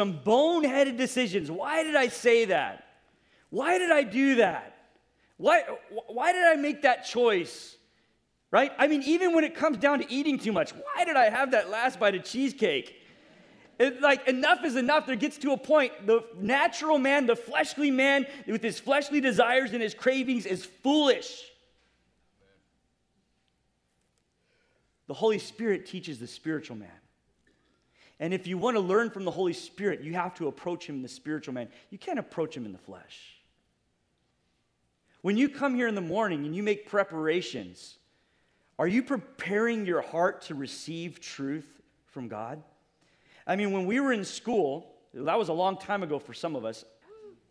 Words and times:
Some 0.00 0.20
boneheaded 0.20 0.96
decisions. 0.96 1.50
Why 1.50 1.82
did 1.84 1.94
I 1.94 2.08
say 2.08 2.46
that? 2.46 2.86
Why 3.50 3.76
did 3.76 3.90
I 3.90 4.02
do 4.02 4.36
that? 4.36 4.74
Why, 5.36 5.62
why 6.06 6.32
did 6.32 6.42
I 6.42 6.56
make 6.56 6.80
that 6.82 7.04
choice? 7.04 7.76
Right? 8.50 8.72
I 8.78 8.86
mean, 8.86 9.02
even 9.02 9.34
when 9.34 9.44
it 9.44 9.54
comes 9.54 9.76
down 9.76 9.98
to 9.98 10.10
eating 10.10 10.38
too 10.38 10.52
much, 10.52 10.70
why 10.70 11.04
did 11.04 11.16
I 11.16 11.28
have 11.28 11.50
that 11.50 11.68
last 11.68 12.00
bite 12.00 12.14
of 12.14 12.24
cheesecake? 12.24 12.96
It, 13.78 14.00
like, 14.00 14.26
enough 14.26 14.64
is 14.64 14.74
enough. 14.74 15.04
There 15.04 15.16
gets 15.16 15.36
to 15.36 15.52
a 15.52 15.58
point, 15.58 16.06
the 16.06 16.24
natural 16.38 16.98
man, 16.98 17.26
the 17.26 17.36
fleshly 17.36 17.90
man, 17.90 18.26
with 18.46 18.62
his 18.62 18.80
fleshly 18.80 19.20
desires 19.20 19.74
and 19.74 19.82
his 19.82 19.92
cravings, 19.92 20.46
is 20.46 20.64
foolish. 20.64 21.42
The 25.08 25.14
Holy 25.14 25.40
Spirit 25.40 25.84
teaches 25.84 26.18
the 26.18 26.26
spiritual 26.26 26.76
man. 26.76 26.88
And 28.20 28.34
if 28.34 28.46
you 28.46 28.58
want 28.58 28.76
to 28.76 28.80
learn 28.80 29.10
from 29.10 29.24
the 29.24 29.30
Holy 29.30 29.54
Spirit, 29.54 30.02
you 30.02 30.12
have 30.12 30.34
to 30.34 30.46
approach 30.46 30.86
him 30.86 30.96
in 30.96 31.02
the 31.02 31.08
spiritual 31.08 31.54
man. 31.54 31.68
You 31.88 31.96
can't 31.96 32.18
approach 32.18 32.54
him 32.54 32.66
in 32.66 32.72
the 32.72 32.78
flesh. 32.78 33.40
When 35.22 35.38
you 35.38 35.48
come 35.48 35.74
here 35.74 35.88
in 35.88 35.94
the 35.94 36.02
morning 36.02 36.44
and 36.44 36.54
you 36.54 36.62
make 36.62 36.86
preparations, 36.86 37.96
are 38.78 38.86
you 38.86 39.02
preparing 39.02 39.86
your 39.86 40.02
heart 40.02 40.42
to 40.42 40.54
receive 40.54 41.18
truth 41.18 41.66
from 42.06 42.28
God? 42.28 42.62
I 43.46 43.56
mean, 43.56 43.72
when 43.72 43.86
we 43.86 44.00
were 44.00 44.12
in 44.12 44.24
school, 44.24 44.94
that 45.14 45.38
was 45.38 45.48
a 45.48 45.54
long 45.54 45.78
time 45.78 46.02
ago 46.02 46.18
for 46.18 46.34
some 46.34 46.54
of 46.56 46.64
us. 46.64 46.84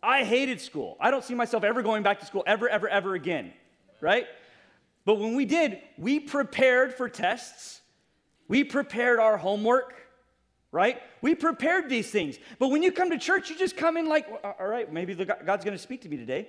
I 0.02 0.24
hated 0.24 0.60
school. 0.60 0.96
I 1.00 1.10
don't 1.10 1.24
see 1.24 1.34
myself 1.34 1.62
ever 1.62 1.82
going 1.82 2.02
back 2.02 2.20
to 2.20 2.26
school 2.26 2.44
ever, 2.46 2.68
ever, 2.68 2.88
ever 2.88 3.14
again, 3.14 3.52
right? 4.00 4.26
But 5.04 5.16
when 5.16 5.34
we 5.34 5.44
did, 5.44 5.80
we 5.98 6.20
prepared 6.20 6.94
for 6.94 7.08
tests, 7.08 7.80
we 8.48 8.64
prepared 8.64 9.18
our 9.18 9.36
homework, 9.36 9.94
right? 10.72 11.00
We 11.20 11.34
prepared 11.34 11.88
these 11.88 12.10
things. 12.10 12.38
But 12.58 12.68
when 12.68 12.82
you 12.82 12.92
come 12.92 13.10
to 13.10 13.18
church, 13.18 13.50
you 13.50 13.56
just 13.56 13.76
come 13.76 13.96
in 13.96 14.08
like, 14.08 14.26
all 14.44 14.66
right, 14.66 14.92
maybe 14.92 15.14
God's 15.14 15.64
going 15.64 15.76
to 15.76 15.82
speak 15.82 16.02
to 16.02 16.08
me 16.08 16.16
today. 16.16 16.48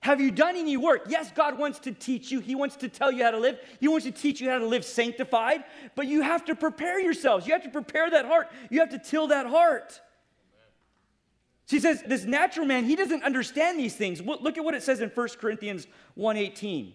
Have 0.00 0.20
you 0.20 0.30
done 0.30 0.56
any 0.56 0.76
work? 0.76 1.06
Yes, 1.08 1.32
God 1.34 1.58
wants 1.58 1.80
to 1.80 1.92
teach 1.92 2.30
you. 2.30 2.38
He 2.38 2.54
wants 2.54 2.76
to 2.76 2.88
tell 2.88 3.10
you 3.10 3.24
how 3.24 3.32
to 3.32 3.38
live. 3.38 3.58
He 3.80 3.88
wants 3.88 4.06
to 4.06 4.12
teach 4.12 4.40
you 4.40 4.48
how 4.48 4.58
to 4.58 4.66
live 4.66 4.84
sanctified, 4.84 5.64
but 5.96 6.06
you 6.06 6.22
have 6.22 6.44
to 6.44 6.54
prepare 6.54 7.00
yourselves. 7.00 7.46
You 7.46 7.52
have 7.52 7.64
to 7.64 7.68
prepare 7.68 8.08
that 8.08 8.24
heart. 8.24 8.48
You 8.70 8.78
have 8.80 8.90
to 8.90 8.98
till 8.98 9.26
that 9.26 9.46
heart. 9.46 10.00
She 11.66 11.80
says, 11.80 12.02
this 12.06 12.24
natural 12.24 12.64
man, 12.64 12.84
he 12.84 12.96
doesn't 12.96 13.24
understand 13.24 13.78
these 13.78 13.94
things. 13.94 14.22
Look 14.22 14.56
at 14.56 14.64
what 14.64 14.74
it 14.74 14.82
says 14.82 15.00
in 15.00 15.10
1 15.10 15.28
Corinthians 15.40 15.86
1.18. 16.16 16.94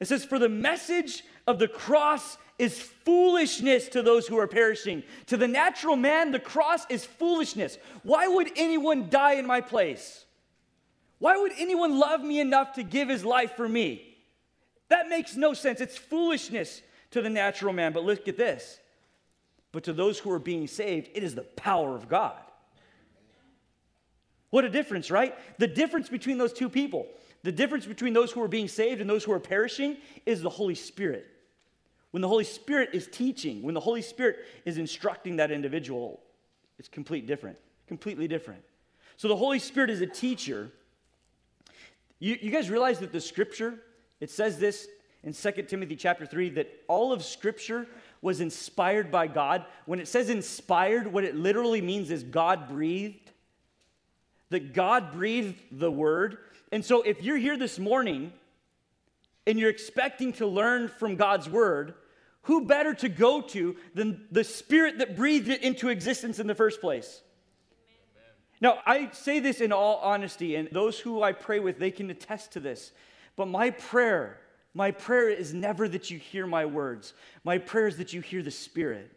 It 0.00 0.08
says, 0.08 0.24
for 0.24 0.38
the 0.40 0.48
message 0.48 1.22
of 1.46 1.58
the 1.58 1.68
cross 1.68 2.38
is 2.58 2.80
foolishness 2.80 3.88
to 3.88 4.02
those 4.02 4.26
who 4.26 4.38
are 4.38 4.46
perishing. 4.46 5.02
To 5.26 5.36
the 5.36 5.48
natural 5.48 5.96
man, 5.96 6.30
the 6.30 6.38
cross 6.38 6.86
is 6.88 7.04
foolishness. 7.04 7.78
Why 8.02 8.28
would 8.28 8.50
anyone 8.56 9.08
die 9.10 9.34
in 9.34 9.46
my 9.46 9.60
place? 9.60 10.24
Why 11.18 11.36
would 11.36 11.52
anyone 11.58 11.98
love 11.98 12.22
me 12.22 12.40
enough 12.40 12.74
to 12.74 12.82
give 12.82 13.08
his 13.08 13.24
life 13.24 13.52
for 13.56 13.68
me? 13.68 14.16
That 14.88 15.08
makes 15.08 15.36
no 15.36 15.54
sense. 15.54 15.80
It's 15.80 15.96
foolishness 15.96 16.82
to 17.12 17.22
the 17.22 17.30
natural 17.30 17.72
man. 17.72 17.92
But 17.92 18.04
look 18.04 18.28
at 18.28 18.36
this. 18.36 18.78
But 19.72 19.84
to 19.84 19.92
those 19.92 20.18
who 20.18 20.30
are 20.30 20.38
being 20.38 20.66
saved, 20.66 21.08
it 21.14 21.22
is 21.22 21.34
the 21.34 21.42
power 21.42 21.96
of 21.96 22.08
God. 22.08 22.36
What 24.50 24.64
a 24.64 24.68
difference, 24.68 25.10
right? 25.10 25.34
The 25.58 25.66
difference 25.66 26.10
between 26.10 26.36
those 26.36 26.52
two 26.52 26.68
people, 26.68 27.06
the 27.42 27.52
difference 27.52 27.86
between 27.86 28.12
those 28.12 28.30
who 28.30 28.42
are 28.42 28.48
being 28.48 28.68
saved 28.68 29.00
and 29.00 29.08
those 29.08 29.24
who 29.24 29.32
are 29.32 29.40
perishing 29.40 29.96
is 30.26 30.42
the 30.42 30.50
Holy 30.50 30.74
Spirit. 30.74 31.26
When 32.12 32.20
the 32.20 32.28
Holy 32.28 32.44
Spirit 32.44 32.90
is 32.92 33.08
teaching, 33.08 33.62
when 33.62 33.74
the 33.74 33.80
Holy 33.80 34.02
Spirit 34.02 34.36
is 34.64 34.78
instructing 34.78 35.36
that 35.36 35.50
individual, 35.50 36.20
it's 36.78 36.88
complete 36.88 37.26
different, 37.26 37.56
completely 37.88 38.28
different. 38.28 38.62
So 39.16 39.28
the 39.28 39.36
Holy 39.36 39.58
Spirit 39.58 39.90
is 39.90 40.00
a 40.00 40.06
teacher. 40.06 40.70
You, 42.18 42.38
you 42.40 42.50
guys 42.50 42.70
realize 42.70 42.98
that 43.00 43.12
the 43.12 43.20
scripture, 43.20 43.78
it 44.20 44.30
says 44.30 44.58
this 44.58 44.88
in 45.24 45.32
2 45.32 45.50
Timothy 45.62 45.96
chapter 45.96 46.26
3, 46.26 46.50
that 46.50 46.70
all 46.86 47.12
of 47.12 47.24
scripture 47.24 47.86
was 48.20 48.40
inspired 48.40 49.10
by 49.10 49.26
God. 49.26 49.64
When 49.86 49.98
it 49.98 50.06
says 50.06 50.28
inspired, 50.28 51.06
what 51.10 51.24
it 51.24 51.34
literally 51.34 51.80
means 51.80 52.10
is 52.10 52.22
God 52.22 52.68
breathed. 52.68 53.30
That 54.50 54.74
God 54.74 55.12
breathed 55.12 55.60
the 55.70 55.90
word. 55.90 56.38
And 56.72 56.84
so 56.84 57.00
if 57.02 57.22
you're 57.22 57.38
here 57.38 57.56
this 57.56 57.78
morning 57.78 58.32
and 59.46 59.58
you're 59.58 59.70
expecting 59.70 60.32
to 60.34 60.46
learn 60.46 60.88
from 60.88 61.16
God's 61.16 61.48
word, 61.48 61.94
who 62.42 62.64
better 62.64 62.92
to 62.94 63.08
go 63.08 63.40
to 63.40 63.76
than 63.94 64.26
the 64.30 64.44
spirit 64.44 64.98
that 64.98 65.16
breathed 65.16 65.48
it 65.48 65.62
into 65.62 65.88
existence 65.88 66.38
in 66.38 66.46
the 66.46 66.54
first 66.54 66.80
place? 66.80 67.22
Now, 68.60 68.78
I 68.86 69.10
say 69.12 69.40
this 69.40 69.60
in 69.60 69.72
all 69.72 69.96
honesty, 69.98 70.54
and 70.56 70.68
those 70.70 70.98
who 70.98 71.22
I 71.22 71.32
pray 71.32 71.58
with, 71.58 71.78
they 71.78 71.90
can 71.90 72.10
attest 72.10 72.52
to 72.52 72.60
this. 72.60 72.92
But 73.36 73.46
my 73.48 73.70
prayer, 73.70 74.38
my 74.74 74.90
prayer 74.90 75.28
is 75.28 75.52
never 75.52 75.88
that 75.88 76.10
you 76.10 76.18
hear 76.18 76.46
my 76.46 76.66
words. 76.66 77.14
My 77.44 77.58
prayer 77.58 77.88
is 77.88 77.96
that 77.96 78.12
you 78.12 78.20
hear 78.20 78.42
the 78.42 78.50
Spirit. 78.50 79.10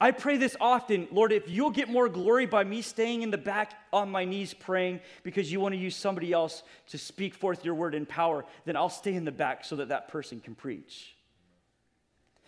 I 0.00 0.10
pray 0.10 0.36
this 0.36 0.56
often, 0.60 1.06
Lord, 1.12 1.30
if 1.30 1.48
you'll 1.48 1.70
get 1.70 1.88
more 1.88 2.08
glory 2.08 2.46
by 2.46 2.64
me 2.64 2.82
staying 2.82 3.22
in 3.22 3.30
the 3.30 3.38
back 3.38 3.74
on 3.92 4.10
my 4.10 4.24
knees 4.24 4.52
praying 4.52 4.98
because 5.22 5.52
you 5.52 5.60
want 5.60 5.74
to 5.74 5.80
use 5.80 5.94
somebody 5.94 6.32
else 6.32 6.64
to 6.88 6.98
speak 6.98 7.34
forth 7.34 7.64
your 7.64 7.76
word 7.76 7.94
in 7.94 8.04
power, 8.04 8.44
then 8.64 8.76
I'll 8.76 8.88
stay 8.88 9.14
in 9.14 9.24
the 9.24 9.30
back 9.30 9.64
so 9.64 9.76
that 9.76 9.90
that 9.90 10.08
person 10.08 10.40
can 10.40 10.56
preach 10.56 11.14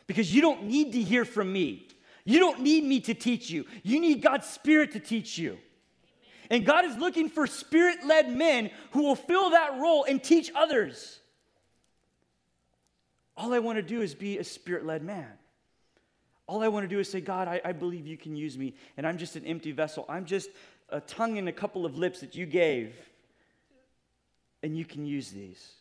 because 0.07 0.35
you 0.35 0.41
don't 0.41 0.65
need 0.65 0.93
to 0.93 1.03
hear 1.03 1.25
from 1.25 1.53
me. 1.53 1.89
You 2.25 2.39
don't 2.39 2.61
need 2.61 2.85
me 2.85 3.01
to 3.01 3.15
teach 3.15 3.51
you. 3.51 3.67
You 3.83 4.01
need 4.01 4.23
God's 4.23 4.47
Spirit 4.47 4.93
to 4.93 5.01
teach 5.01 5.37
you. 5.39 5.59
And 6.51 6.65
God 6.65 6.85
is 6.85 6.97
looking 6.97 7.29
for 7.29 7.47
spirit 7.47 8.05
led 8.05 8.31
men 8.31 8.71
who 8.93 9.03
will 9.03 9.17
fill 9.17 9.51
that 9.51 9.79
role 9.81 10.05
and 10.05 10.23
teach 10.23 10.51
others. 10.55 11.19
All 13.37 13.53
I 13.53 13.59
want 13.59 13.77
to 13.77 13.83
do 13.83 14.03
is 14.03 14.15
be 14.15 14.39
a 14.39 14.45
spirit 14.45 14.85
led 14.85 15.03
man. 15.03 15.31
All 16.47 16.63
I 16.63 16.69
want 16.69 16.85
to 16.85 16.89
do 16.89 17.01
is 17.01 17.11
say, 17.11 17.21
God, 17.21 17.49
I, 17.49 17.61
I, 17.65 17.73
believe 17.73 18.07
you 18.07 18.19
can 18.19 18.37
use 18.37 18.59
me, 18.59 18.75
and 18.99 19.07
I'm 19.07 19.17
just 19.17 19.35
an 19.35 19.47
empty 19.47 19.73
vessel. 19.73 20.05
I'm 20.11 20.27
just 20.27 20.51
a 20.91 21.01
tongue 21.01 21.39
and 21.39 21.49
a 21.49 21.53
couple 21.53 21.87
of 21.87 21.97
lips 21.97 22.21
that 22.21 22.35
you 22.35 22.45
gave, 22.45 22.95
and 24.63 24.77
you 24.77 24.85
can 24.85 25.07
use 25.07 25.31
these. 25.31 25.73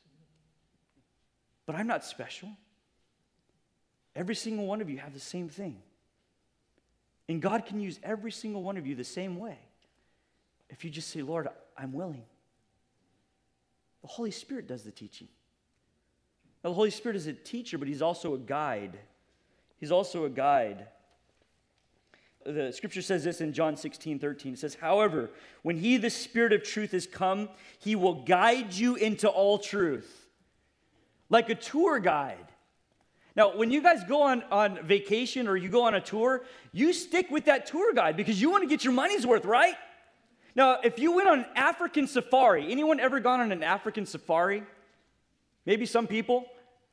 But 1.65 1.75
I'm 1.75 1.87
not 1.87 2.05
special. 2.05 2.49
Every 4.15 4.35
single 4.35 4.65
one 4.65 4.81
of 4.81 4.89
you 4.89 4.97
have 4.99 5.13
the 5.13 5.19
same 5.19 5.49
thing. 5.49 5.77
And 7.27 7.41
God 7.41 7.65
can 7.65 7.79
use 7.79 7.99
every 8.03 8.31
single 8.31 8.61
one 8.61 8.77
of 8.77 8.85
you 8.85 8.95
the 8.95 9.03
same 9.03 9.39
way. 9.39 9.57
If 10.69 10.83
you 10.83 10.91
just 10.91 11.09
say, 11.09 11.21
Lord, 11.21 11.47
I'm 11.77 11.93
willing. 11.93 12.23
The 14.01 14.07
Holy 14.07 14.31
Spirit 14.31 14.67
does 14.67 14.83
the 14.83 14.91
teaching. 14.91 15.27
Now, 16.63 16.69
the 16.69 16.75
Holy 16.75 16.91
Spirit 16.91 17.15
is 17.15 17.27
a 17.27 17.33
teacher, 17.33 17.77
but 17.77 17.87
He's 17.87 18.01
also 18.01 18.33
a 18.33 18.37
guide. 18.37 18.97
He's 19.77 19.91
also 19.91 20.25
a 20.25 20.29
guide. 20.29 20.87
The 22.45 22.73
scripture 22.73 23.01
says 23.01 23.23
this 23.23 23.39
in 23.39 23.53
John 23.53 23.77
16, 23.77 24.19
13. 24.19 24.53
It 24.53 24.59
says, 24.59 24.75
However, 24.75 25.29
when 25.61 25.77
He, 25.77 25.97
the 25.97 26.09
Spirit 26.09 26.53
of 26.53 26.63
truth, 26.63 26.93
is 26.93 27.07
come, 27.07 27.49
He 27.79 27.95
will 27.95 28.23
guide 28.23 28.73
you 28.73 28.95
into 28.95 29.29
all 29.29 29.57
truth. 29.57 30.27
Like 31.29 31.49
a 31.49 31.55
tour 31.55 31.99
guide. 31.99 32.47
Now, 33.35 33.55
when 33.55 33.71
you 33.71 33.81
guys 33.81 34.03
go 34.03 34.21
on, 34.21 34.43
on 34.51 34.85
vacation 34.85 35.47
or 35.47 35.57
you 35.57 35.69
go 35.69 35.83
on 35.83 35.95
a 35.95 36.01
tour, 36.01 36.43
you 36.71 36.93
stick 36.93 37.31
with 37.31 37.45
that 37.45 37.65
tour 37.65 37.93
guide 37.93 38.15
because 38.15 38.39
you 38.39 38.49
want 38.49 38.63
to 38.63 38.69
get 38.69 38.83
your 38.83 38.93
money's 38.93 39.25
worth, 39.25 39.45
right? 39.45 39.75
Now, 40.55 40.79
if 40.83 40.99
you 40.99 41.13
went 41.13 41.27
on 41.27 41.39
an 41.39 41.45
African 41.55 42.05
safari, 42.05 42.71
anyone 42.71 42.99
ever 42.99 43.19
gone 43.19 43.39
on 43.39 43.51
an 43.51 43.63
African 43.63 44.05
safari? 44.05 44.63
Maybe 45.65 45.85
some 45.87 46.05
people. 46.05 46.45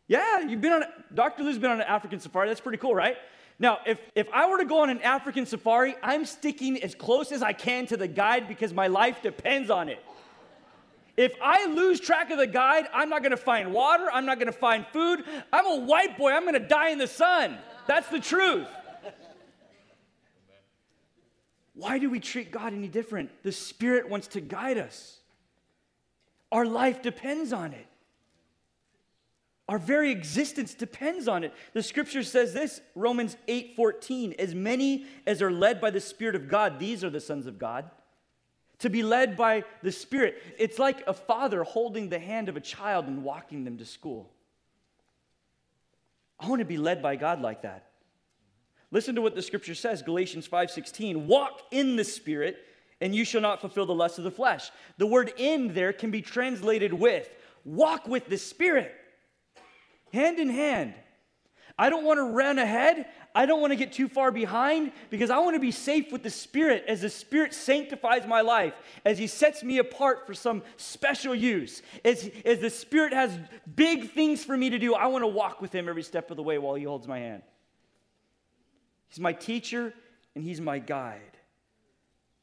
Yeah, 0.08 0.40
you've 0.40 0.62
been 0.62 0.72
on, 0.72 0.84
Dr. 1.14 1.42
Lou's 1.42 1.58
been 1.58 1.70
on 1.70 1.80
an 1.80 1.86
African 1.86 2.20
safari. 2.20 2.48
That's 2.48 2.60
pretty 2.60 2.78
cool, 2.78 2.94
right? 2.94 3.16
Now, 3.58 3.78
if, 3.86 4.00
if 4.14 4.26
I 4.32 4.48
were 4.48 4.56
to 4.56 4.64
go 4.64 4.80
on 4.80 4.88
an 4.88 5.02
African 5.02 5.44
safari, 5.44 5.94
I'm 6.02 6.24
sticking 6.24 6.82
as 6.82 6.94
close 6.94 7.30
as 7.30 7.42
I 7.42 7.52
can 7.52 7.86
to 7.88 7.98
the 7.98 8.08
guide 8.08 8.48
because 8.48 8.72
my 8.72 8.86
life 8.86 9.20
depends 9.22 9.68
on 9.68 9.90
it. 9.90 10.02
If 11.20 11.34
I 11.42 11.66
lose 11.66 12.00
track 12.00 12.30
of 12.30 12.38
the 12.38 12.46
guide, 12.46 12.86
I'm 12.94 13.10
not 13.10 13.22
to 13.32 13.36
find 13.36 13.74
water. 13.74 14.08
I'm 14.10 14.24
not 14.24 14.40
to 14.50 14.58
find 14.58 14.86
food. 14.90 15.22
I'm 15.52 15.66
a 15.66 15.84
white 15.84 16.16
boy. 16.16 16.30
I'm 16.30 16.46
to 16.54 16.66
die 16.66 16.88
in 16.88 16.96
the 16.96 17.06
sun. 17.06 17.58
That's 17.86 18.08
the 18.08 18.20
truth. 18.20 18.66
Why 21.74 21.98
do 21.98 22.08
we 22.08 22.20
treat 22.20 22.50
God 22.50 22.72
any 22.72 22.88
different? 22.88 23.28
The 23.42 23.52
Spirit 23.52 24.08
wants 24.08 24.28
to 24.28 24.40
guide 24.40 24.78
us. 24.78 25.18
Our 26.50 26.64
life 26.64 27.02
depends 27.02 27.52
on 27.52 27.74
it. 27.74 27.86
Our 29.68 29.78
very 29.78 30.10
existence 30.10 30.72
depends 30.72 31.28
on 31.28 31.44
it. 31.44 31.52
The 31.74 31.82
scripture 31.82 32.22
says 32.22 32.54
this, 32.54 32.80
Romans 32.94 33.36
8:14, 33.46 34.36
as 34.38 34.54
many 34.54 35.04
as 35.26 35.42
are 35.42 35.52
led 35.52 35.82
by 35.82 35.90
the 35.90 36.00
Spirit 36.00 36.34
of 36.34 36.48
God, 36.48 36.78
these 36.78 37.04
are 37.04 37.10
the 37.10 37.20
sons 37.20 37.46
of 37.46 37.58
God. 37.58 37.90
To 38.80 38.90
be 38.90 39.02
led 39.02 39.36
by 39.36 39.64
the 39.82 39.92
Spirit. 39.92 40.42
It's 40.58 40.78
like 40.78 41.02
a 41.06 41.14
father 41.14 41.62
holding 41.64 42.08
the 42.08 42.18
hand 42.18 42.48
of 42.48 42.56
a 42.56 42.60
child 42.60 43.06
and 43.06 43.22
walking 43.22 43.64
them 43.64 43.78
to 43.78 43.84
school. 43.84 44.30
I 46.38 46.48
want 46.48 46.60
to 46.60 46.66
be 46.66 46.78
led 46.78 47.02
by 47.02 47.16
God 47.16 47.40
like 47.42 47.62
that. 47.62 47.86
Listen 48.90 49.14
to 49.14 49.22
what 49.22 49.34
the 49.34 49.42
scripture 49.42 49.74
says, 49.74 50.02
Galatians 50.02 50.48
5:16, 50.48 51.26
walk 51.26 51.62
in 51.70 51.96
the 51.96 52.04
Spirit, 52.04 52.56
and 53.00 53.14
you 53.14 53.24
shall 53.24 53.40
not 53.40 53.60
fulfill 53.60 53.86
the 53.86 53.94
lust 53.94 54.18
of 54.18 54.24
the 54.24 54.30
flesh. 54.30 54.70
The 54.98 55.06
word 55.06 55.32
in 55.36 55.74
there 55.74 55.92
can 55.92 56.10
be 56.10 56.22
translated 56.22 56.92
with 56.92 57.30
walk 57.64 58.08
with 58.08 58.26
the 58.26 58.38
Spirit 58.38 58.94
hand 60.12 60.38
in 60.38 60.48
hand. 60.48 60.94
I 61.80 61.88
don't 61.88 62.04
want 62.04 62.18
to 62.18 62.24
run 62.24 62.58
ahead. 62.58 63.06
I 63.34 63.46
don't 63.46 63.62
want 63.62 63.70
to 63.70 63.76
get 63.76 63.94
too 63.94 64.06
far 64.06 64.30
behind 64.30 64.92
because 65.08 65.30
I 65.30 65.38
want 65.38 65.56
to 65.56 65.60
be 65.60 65.70
safe 65.70 66.12
with 66.12 66.22
the 66.22 66.28
Spirit 66.28 66.84
as 66.86 67.00
the 67.00 67.08
Spirit 67.08 67.54
sanctifies 67.54 68.26
my 68.26 68.42
life, 68.42 68.74
as 69.06 69.16
He 69.16 69.26
sets 69.26 69.64
me 69.64 69.78
apart 69.78 70.26
for 70.26 70.34
some 70.34 70.62
special 70.76 71.34
use. 71.34 71.80
As, 72.04 72.30
as 72.44 72.58
the 72.58 72.68
Spirit 72.68 73.14
has 73.14 73.32
big 73.76 74.12
things 74.12 74.44
for 74.44 74.58
me 74.58 74.68
to 74.68 74.78
do, 74.78 74.94
I 74.94 75.06
want 75.06 75.22
to 75.22 75.26
walk 75.26 75.62
with 75.62 75.72
Him 75.72 75.88
every 75.88 76.02
step 76.02 76.30
of 76.30 76.36
the 76.36 76.42
way 76.42 76.58
while 76.58 76.74
He 76.74 76.84
holds 76.84 77.08
my 77.08 77.18
hand. 77.18 77.42
He's 79.08 79.18
my 79.18 79.32
teacher 79.32 79.94
and 80.34 80.44
He's 80.44 80.60
my 80.60 80.80
guide. 80.80 81.38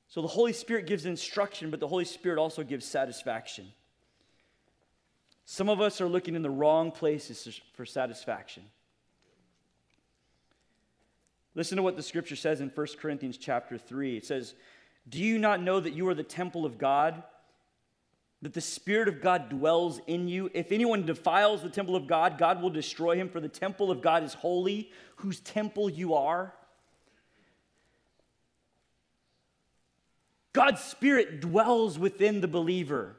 So 0.08 0.24
the 0.24 0.28
Holy 0.28 0.54
Spirit 0.54 0.88
gives 0.88 1.06
instruction, 1.06 1.70
but 1.70 1.80
the 1.80 1.88
Holy 1.88 2.06
Spirit 2.06 2.40
also 2.40 2.64
gives 2.64 2.88
satisfaction. 2.88 3.72
Some 5.46 5.70
of 5.70 5.80
us 5.80 6.02
are 6.02 6.10
looking 6.10 6.34
in 6.34 6.42
the 6.42 6.50
wrong 6.50 6.90
places 6.90 7.62
for 7.74 7.86
satisfaction. 7.86 8.64
Listen 11.58 11.76
to 11.78 11.82
what 11.82 11.96
the 11.96 12.04
scripture 12.04 12.36
says 12.36 12.62
in 12.62 12.70
1 12.70 12.88
Corinthians 13.02 13.36
chapter 13.36 13.80
3. 13.80 14.16
It 14.16 14.28
says, 14.28 14.54
Do 15.10 15.18
you 15.18 15.40
not 15.40 15.60
know 15.60 15.80
that 15.80 15.94
you 15.94 16.08
are 16.08 16.14
the 16.14 16.22
temple 16.22 16.66
of 16.68 16.78
God? 16.78 17.24
That 18.44 18.54
the 18.54 18.62
Spirit 18.62 19.08
of 19.08 19.22
God 19.22 19.50
dwells 19.50 20.00
in 20.06 20.28
you? 20.28 20.52
If 20.54 20.72
anyone 20.72 21.04
defiles 21.04 21.64
the 21.64 21.70
temple 21.70 21.96
of 21.96 22.06
God, 22.06 22.38
God 22.38 22.62
will 22.62 22.70
destroy 22.70 23.16
him, 23.16 23.28
for 23.28 23.40
the 23.40 23.50
temple 23.50 23.90
of 23.90 24.04
God 24.04 24.22
is 24.22 24.36
holy, 24.36 24.92
whose 25.16 25.40
temple 25.40 25.90
you 25.90 26.14
are. 26.14 26.54
God's 30.54 30.84
Spirit 30.84 31.42
dwells 31.42 31.98
within 31.98 32.40
the 32.40 32.48
believer 32.48 33.16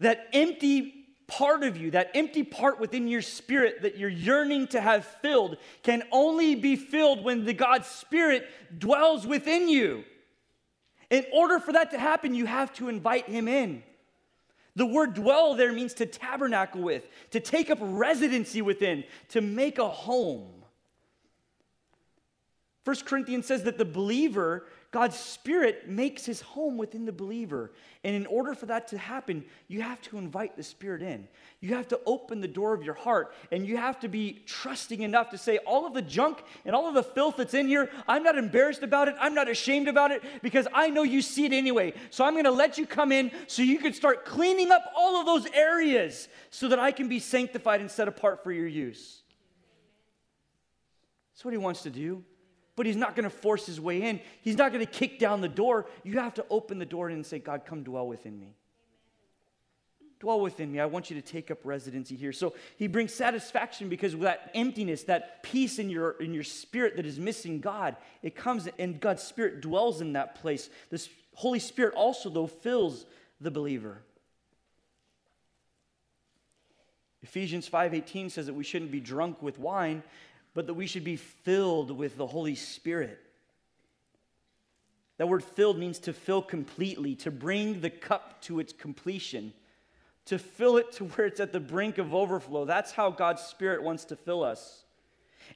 that 0.00 0.26
empty 0.32 1.01
part 1.32 1.64
of 1.64 1.76
you, 1.76 1.90
that 1.92 2.10
empty 2.14 2.42
part 2.42 2.78
within 2.78 3.08
your 3.08 3.22
spirit 3.22 3.82
that 3.82 3.96
you're 3.96 4.08
yearning 4.08 4.66
to 4.68 4.80
have 4.80 5.04
filled, 5.04 5.56
can 5.82 6.02
only 6.12 6.54
be 6.54 6.76
filled 6.76 7.24
when 7.24 7.44
the 7.44 7.54
God's 7.54 7.86
Spirit 7.86 8.46
dwells 8.78 9.26
within 9.26 9.68
you. 9.68 10.04
In 11.10 11.24
order 11.32 11.58
for 11.58 11.72
that 11.72 11.90
to 11.92 11.98
happen, 11.98 12.34
you 12.34 12.46
have 12.46 12.72
to 12.74 12.88
invite 12.88 13.26
Him 13.26 13.48
in. 13.48 13.82
The 14.76 14.86
word 14.86 15.14
dwell 15.14 15.54
there 15.54 15.72
means 15.72 15.94
to 15.94 16.06
tabernacle 16.06 16.82
with, 16.82 17.06
to 17.30 17.40
take 17.40 17.70
up 17.70 17.78
residency 17.80 18.62
within, 18.62 19.04
to 19.30 19.40
make 19.40 19.78
a 19.78 19.88
home. 19.88 20.61
First 22.84 23.06
Corinthians 23.06 23.46
says 23.46 23.62
that 23.64 23.78
the 23.78 23.84
believer 23.84 24.66
God's 24.92 25.18
Spirit 25.18 25.88
makes 25.88 26.26
his 26.26 26.42
home 26.42 26.76
within 26.76 27.06
the 27.06 27.12
believer. 27.12 27.72
And 28.04 28.14
in 28.14 28.26
order 28.26 28.54
for 28.54 28.66
that 28.66 28.88
to 28.88 28.98
happen, 28.98 29.42
you 29.66 29.80
have 29.80 30.02
to 30.02 30.18
invite 30.18 30.54
the 30.54 30.62
Spirit 30.62 31.00
in. 31.00 31.26
You 31.60 31.74
have 31.76 31.88
to 31.88 32.00
open 32.04 32.42
the 32.42 32.48
door 32.48 32.74
of 32.74 32.82
your 32.82 32.92
heart 32.92 33.34
and 33.50 33.66
you 33.66 33.78
have 33.78 34.00
to 34.00 34.08
be 34.08 34.42
trusting 34.44 35.00
enough 35.00 35.30
to 35.30 35.38
say, 35.38 35.56
all 35.58 35.86
of 35.86 35.94
the 35.94 36.02
junk 36.02 36.44
and 36.66 36.76
all 36.76 36.86
of 36.88 36.94
the 36.94 37.02
filth 37.02 37.36
that's 37.38 37.54
in 37.54 37.68
here, 37.68 37.88
I'm 38.06 38.22
not 38.22 38.36
embarrassed 38.36 38.82
about 38.82 39.08
it. 39.08 39.14
I'm 39.18 39.32
not 39.34 39.48
ashamed 39.48 39.88
about 39.88 40.10
it 40.10 40.22
because 40.42 40.68
I 40.74 40.90
know 40.90 41.04
you 41.04 41.22
see 41.22 41.46
it 41.46 41.54
anyway. 41.54 41.94
So 42.10 42.26
I'm 42.26 42.34
going 42.34 42.44
to 42.44 42.50
let 42.50 42.76
you 42.76 42.86
come 42.86 43.12
in 43.12 43.30
so 43.46 43.62
you 43.62 43.78
can 43.78 43.94
start 43.94 44.26
cleaning 44.26 44.70
up 44.70 44.92
all 44.94 45.18
of 45.18 45.24
those 45.24 45.46
areas 45.54 46.28
so 46.50 46.68
that 46.68 46.78
I 46.78 46.92
can 46.92 47.08
be 47.08 47.18
sanctified 47.18 47.80
and 47.80 47.90
set 47.90 48.08
apart 48.08 48.44
for 48.44 48.52
your 48.52 48.68
use. 48.68 49.22
That's 51.32 51.46
what 51.46 51.54
he 51.54 51.58
wants 51.58 51.84
to 51.84 51.90
do 51.90 52.24
but 52.82 52.88
he's 52.88 52.96
not 52.96 53.14
going 53.14 53.22
to 53.22 53.30
force 53.30 53.64
his 53.64 53.80
way 53.80 54.02
in. 54.02 54.18
He's 54.40 54.58
not 54.58 54.72
going 54.72 54.84
to 54.84 54.90
kick 54.90 55.20
down 55.20 55.40
the 55.40 55.46
door. 55.46 55.86
You 56.02 56.18
have 56.18 56.34
to 56.34 56.44
open 56.50 56.80
the 56.80 56.84
door 56.84 57.10
and 57.10 57.24
say, 57.24 57.38
God, 57.38 57.64
come 57.64 57.84
dwell 57.84 58.08
within 58.08 58.40
me. 58.40 58.56
Dwell 60.18 60.40
within 60.40 60.72
me. 60.72 60.80
I 60.80 60.86
want 60.86 61.08
you 61.08 61.14
to 61.14 61.22
take 61.22 61.52
up 61.52 61.58
residency 61.62 62.16
here. 62.16 62.32
So 62.32 62.54
he 62.76 62.88
brings 62.88 63.14
satisfaction 63.14 63.88
because 63.88 64.16
with 64.16 64.24
that 64.24 64.50
emptiness, 64.56 65.04
that 65.04 65.44
peace 65.44 65.78
in 65.78 65.90
your, 65.90 66.20
in 66.20 66.34
your 66.34 66.42
spirit 66.42 66.96
that 66.96 67.06
is 67.06 67.20
missing 67.20 67.60
God, 67.60 67.94
it 68.20 68.34
comes 68.34 68.68
and 68.80 68.98
God's 68.98 69.22
spirit 69.22 69.60
dwells 69.60 70.00
in 70.00 70.14
that 70.14 70.34
place. 70.34 70.68
This 70.90 71.08
Holy 71.34 71.60
Spirit 71.60 71.94
also, 71.94 72.30
though, 72.30 72.48
fills 72.48 73.06
the 73.40 73.52
believer. 73.52 74.02
Ephesians 77.22 77.68
5:18 77.68 78.28
says 78.28 78.46
that 78.46 78.54
we 78.54 78.64
shouldn't 78.64 78.90
be 78.90 78.98
drunk 78.98 79.40
with 79.40 79.60
wine, 79.60 80.02
but 80.54 80.66
that 80.66 80.74
we 80.74 80.86
should 80.86 81.04
be 81.04 81.16
filled 81.16 81.90
with 81.90 82.16
the 82.16 82.26
Holy 82.26 82.54
Spirit. 82.54 83.18
That 85.18 85.28
word 85.28 85.44
filled 85.44 85.78
means 85.78 85.98
to 86.00 86.12
fill 86.12 86.42
completely, 86.42 87.14
to 87.16 87.30
bring 87.30 87.80
the 87.80 87.90
cup 87.90 88.42
to 88.42 88.60
its 88.60 88.72
completion, 88.72 89.52
to 90.26 90.38
fill 90.38 90.76
it 90.76 90.92
to 90.92 91.04
where 91.04 91.26
it's 91.26 91.40
at 91.40 91.52
the 91.52 91.60
brink 91.60 91.98
of 91.98 92.14
overflow. 92.14 92.64
That's 92.64 92.92
how 92.92 93.10
God's 93.10 93.42
Spirit 93.42 93.82
wants 93.82 94.04
to 94.06 94.16
fill 94.16 94.42
us. 94.42 94.84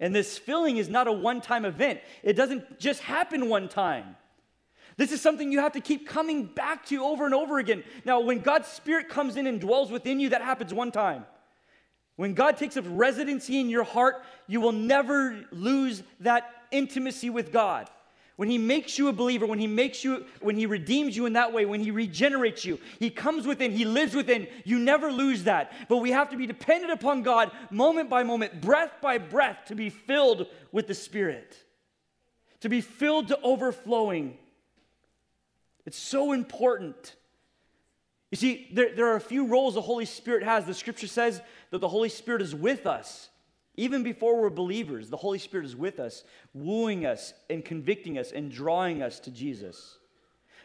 And 0.01 0.15
this 0.15 0.37
filling 0.37 0.77
is 0.77 0.89
not 0.89 1.07
a 1.07 1.13
one 1.13 1.41
time 1.41 1.65
event, 1.65 2.01
it 2.23 2.35
doesn't 2.35 2.79
just 2.79 3.01
happen 3.01 3.49
one 3.49 3.69
time. 3.69 4.17
This 4.97 5.13
is 5.13 5.21
something 5.21 5.53
you 5.53 5.61
have 5.61 5.73
to 5.73 5.81
keep 5.81 6.09
coming 6.09 6.47
back 6.47 6.87
to 6.87 7.05
over 7.05 7.27
and 7.27 7.35
over 7.35 7.59
again. 7.59 7.85
Now, 8.07 8.21
when 8.21 8.41
God's 8.41 8.69
Spirit 8.69 9.11
comes 9.11 9.37
in 9.37 9.47
and 9.47 9.61
dwells 9.61 9.91
within 9.91 10.21
you, 10.21 10.31
that 10.31 10.41
happens 10.41 10.73
one 10.73 10.91
time. 10.91 11.27
When 12.17 12.35
God 12.35 12.57
takes 12.57 12.77
up 12.77 12.85
residency 12.89 13.61
in 13.61 13.69
your 13.69 13.85
heart, 13.85 14.25
you 14.47 14.61
will 14.61 14.73
never 14.73 15.45
lose 15.53 16.03
that 16.21 16.51
intimacy 16.71 17.31
with 17.31 17.53
God. 17.53 17.91
When 18.37 18.51
he 18.51 18.59
makes 18.59 18.99
you 18.99 19.09
a 19.09 19.15
believer, 19.15 19.47
when 19.47 19.59
he 19.59 19.67
makes 19.67 20.05
you, 20.05 20.27
when 20.41 20.57
he 20.57 20.67
redeems 20.67 21.17
you 21.17 21.25
in 21.25 21.35
that 21.35 21.55
way, 21.55 21.65
when 21.65 21.81
he 21.81 21.91
regenerates 21.91 22.67
you, 22.67 22.79
he 22.99 23.09
comes 23.09 23.47
within, 23.47 23.73
he 23.73 23.87
lives 23.87 24.15
within, 24.15 24.47
you 24.65 24.79
never 24.79 25.11
lose 25.11 25.45
that. 25.45 25.73
But 25.89 25.99
we 25.99 26.11
have 26.11 26.31
to 26.31 26.37
be 26.37 26.47
dependent 26.47 26.93
upon 26.93 27.23
God 27.23 27.51
moment 27.71 28.11
by 28.11 28.25
moment, 28.25 28.61
breath 28.61 28.93
by 29.01 29.17
breath, 29.17 29.61
to 29.69 29.75
be 29.75 29.89
filled 29.89 30.49
with 30.71 30.87
the 30.87 30.95
Spirit, 30.95 31.57
to 32.61 32.69
be 32.69 32.83
filled 32.83 33.29
to 33.29 33.41
overflowing. 33.41 34.37
It's 35.87 35.99
so 35.99 36.33
important. 36.33 37.15
You 38.31 38.37
see, 38.37 38.69
there, 38.73 38.95
there 38.95 39.07
are 39.07 39.17
a 39.17 39.21
few 39.21 39.47
roles 39.47 39.75
the 39.75 39.81
Holy 39.81 40.05
Spirit 40.05 40.43
has. 40.43 40.65
The 40.65 40.75
scripture 40.75 41.07
says 41.07 41.41
that 41.71 41.81
the 41.81 41.89
Holy 41.89 42.09
Spirit 42.09 42.43
is 42.43 42.55
with 42.55 42.87
us. 42.87 43.29
Even 43.77 44.03
before 44.03 44.41
we're 44.41 44.51
believers, 44.51 45.11
the 45.11 45.17
Holy 45.17 45.39
Spirit 45.39 45.67
is 45.67 45.77
with 45.77 46.01
us, 46.01 46.25
wooing 46.55 47.05
us 47.05 47.35
and 47.51 47.65
convicting 47.65 48.19
us 48.19 48.33
and 48.33 48.51
drawing 48.51 49.03
us 49.03 49.21
to 49.21 49.31
Jesus. 49.31 49.99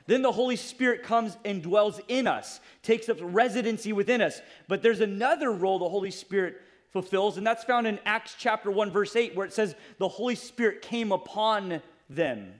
Then 0.08 0.22
the 0.22 0.32
Holy 0.32 0.56
Spirit 0.56 1.04
comes 1.04 1.38
and 1.46 1.62
dwells 1.62 2.00
in 2.08 2.26
us, 2.26 2.60
takes 2.82 3.10
up 3.10 3.18
residency 3.22 3.94
within 3.94 4.22
us. 4.22 4.42
But 4.68 4.82
there's 4.82 5.02
another 5.02 5.52
role 5.52 5.78
the 5.78 5.90
Holy 5.90 6.12
Spirit 6.12 6.62
fulfills, 6.92 7.38
and 7.38 7.46
that's 7.46 7.64
found 7.64 7.86
in 7.86 8.00
Acts 8.06 8.36
chapter 8.38 8.72
1, 8.72 8.92
verse 8.92 9.16
8, 9.16 9.36
where 9.36 9.46
it 9.46 9.54
says, 9.54 9.76
The 9.98 10.08
Holy 10.08 10.36
Spirit 10.36 10.82
came 10.82 11.12
upon 11.12 11.82
them. 12.10 12.54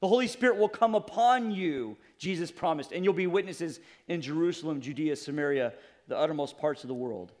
The 0.00 0.08
Holy 0.08 0.28
Spirit 0.28 0.58
will 0.58 0.68
come 0.68 0.94
upon 0.94 1.50
you, 1.50 1.96
Jesus 2.18 2.50
promised, 2.50 2.92
and 2.92 3.04
you'll 3.04 3.14
be 3.14 3.26
witnesses 3.26 3.80
in 4.08 4.20
Jerusalem, 4.20 4.80
Judea, 4.80 5.16
Samaria, 5.16 5.72
the 6.08 6.18
uttermost 6.18 6.58
parts 6.58 6.82
of 6.82 6.88
the 6.88 6.94
world. 6.94 7.32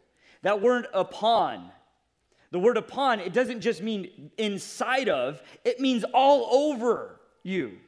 That 0.42 0.62
word 0.62 0.86
upon, 0.94 1.70
the 2.52 2.60
word 2.60 2.76
upon, 2.76 3.18
it 3.20 3.32
doesn't 3.32 3.60
just 3.60 3.82
mean 3.82 4.30
inside 4.38 5.08
of, 5.08 5.42
it 5.64 5.80
means 5.80 6.04
all 6.14 6.70
over 6.70 7.18
you. 7.42 7.78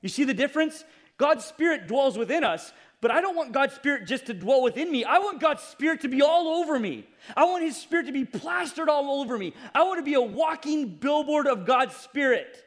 You 0.00 0.08
see 0.08 0.24
the 0.24 0.34
difference? 0.34 0.84
God's 1.16 1.44
Spirit 1.44 1.88
dwells 1.88 2.16
within 2.16 2.44
us, 2.44 2.72
but 3.00 3.10
I 3.10 3.20
don't 3.20 3.34
want 3.34 3.52
God's 3.52 3.74
Spirit 3.74 4.06
just 4.06 4.26
to 4.26 4.34
dwell 4.34 4.62
within 4.62 4.90
me. 4.92 5.04
I 5.04 5.18
want 5.18 5.40
God's 5.40 5.64
Spirit 5.64 6.02
to 6.02 6.08
be 6.08 6.22
all 6.22 6.60
over 6.60 6.78
me. 6.78 7.08
I 7.36 7.44
want 7.44 7.64
His 7.64 7.76
Spirit 7.76 8.06
to 8.06 8.12
be 8.12 8.24
plastered 8.24 8.88
all 8.88 9.20
over 9.20 9.36
me. 9.36 9.52
I 9.74 9.82
want 9.82 9.98
to 9.98 10.04
be 10.04 10.14
a 10.14 10.20
walking 10.20 10.94
billboard 10.94 11.48
of 11.48 11.66
God's 11.66 11.96
Spirit. 11.96 12.64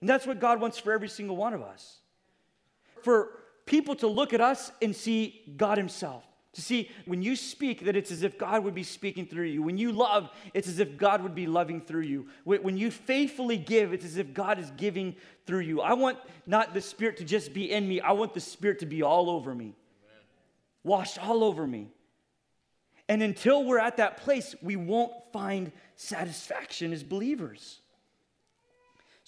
And 0.00 0.08
that's 0.08 0.26
what 0.26 0.40
God 0.40 0.60
wants 0.60 0.78
for 0.78 0.92
every 0.92 1.08
single 1.08 1.36
one 1.36 1.54
of 1.54 1.62
us. 1.62 1.98
For 3.02 3.30
people 3.66 3.94
to 3.96 4.06
look 4.06 4.32
at 4.32 4.40
us 4.40 4.72
and 4.80 4.94
see 4.94 5.42
God 5.56 5.78
Himself 5.78 6.24
To 6.54 6.62
see 6.62 6.90
when 7.04 7.22
you 7.22 7.36
speak, 7.36 7.84
that 7.84 7.96
it's 7.96 8.10
as 8.10 8.22
if 8.22 8.38
God 8.38 8.64
would 8.64 8.74
be 8.74 8.82
speaking 8.82 9.26
through 9.26 9.44
you. 9.44 9.62
When 9.62 9.76
you 9.78 9.92
love, 9.92 10.30
it's 10.54 10.66
as 10.66 10.78
if 10.78 10.96
God 10.96 11.22
would 11.22 11.34
be 11.34 11.46
loving 11.46 11.80
through 11.80 12.02
you. 12.02 12.28
When 12.44 12.76
you 12.76 12.90
faithfully 12.90 13.58
give, 13.58 13.92
it's 13.92 14.04
as 14.04 14.16
if 14.16 14.32
God 14.32 14.58
is 14.58 14.70
giving 14.76 15.14
through 15.46 15.60
you. 15.60 15.80
I 15.80 15.92
want 15.92 16.18
not 16.46 16.74
the 16.74 16.80
Spirit 16.80 17.18
to 17.18 17.24
just 17.24 17.52
be 17.52 17.70
in 17.70 17.86
me, 17.86 18.00
I 18.00 18.12
want 18.12 18.34
the 18.34 18.40
Spirit 18.40 18.78
to 18.80 18.86
be 18.86 19.02
all 19.02 19.28
over 19.30 19.54
me, 19.54 19.66
Amen. 19.66 19.74
washed 20.82 21.18
all 21.22 21.44
over 21.44 21.66
me. 21.66 21.88
And 23.08 23.22
until 23.22 23.64
we're 23.64 23.78
at 23.78 23.98
that 23.98 24.16
place, 24.18 24.54
we 24.60 24.76
won't 24.76 25.12
find 25.32 25.72
satisfaction 25.96 26.92
as 26.92 27.02
believers. 27.02 27.80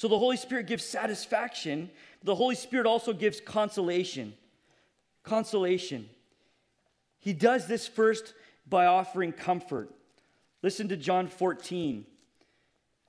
So 0.01 0.09
the 0.09 0.19
Holy 0.19 0.39
Spirit 0.39 0.67
gives 0.67 0.83
satisfaction, 0.83 1.91
the 2.25 2.35
Holy 2.35 2.55
Spirit 2.55 2.87
also 2.87 3.13
gives 3.13 3.39
consolation. 3.39 4.33
Consolation. 5.25 6.09
He 7.19 7.35
does 7.35 7.67
this 7.67 7.87
first 7.87 8.33
by 8.67 8.87
offering 8.87 9.33
comfort. 9.33 9.91
Listen 10.63 10.89
to 10.89 10.97
John 10.97 11.29
14. 11.29 12.07
It 12.09 12.47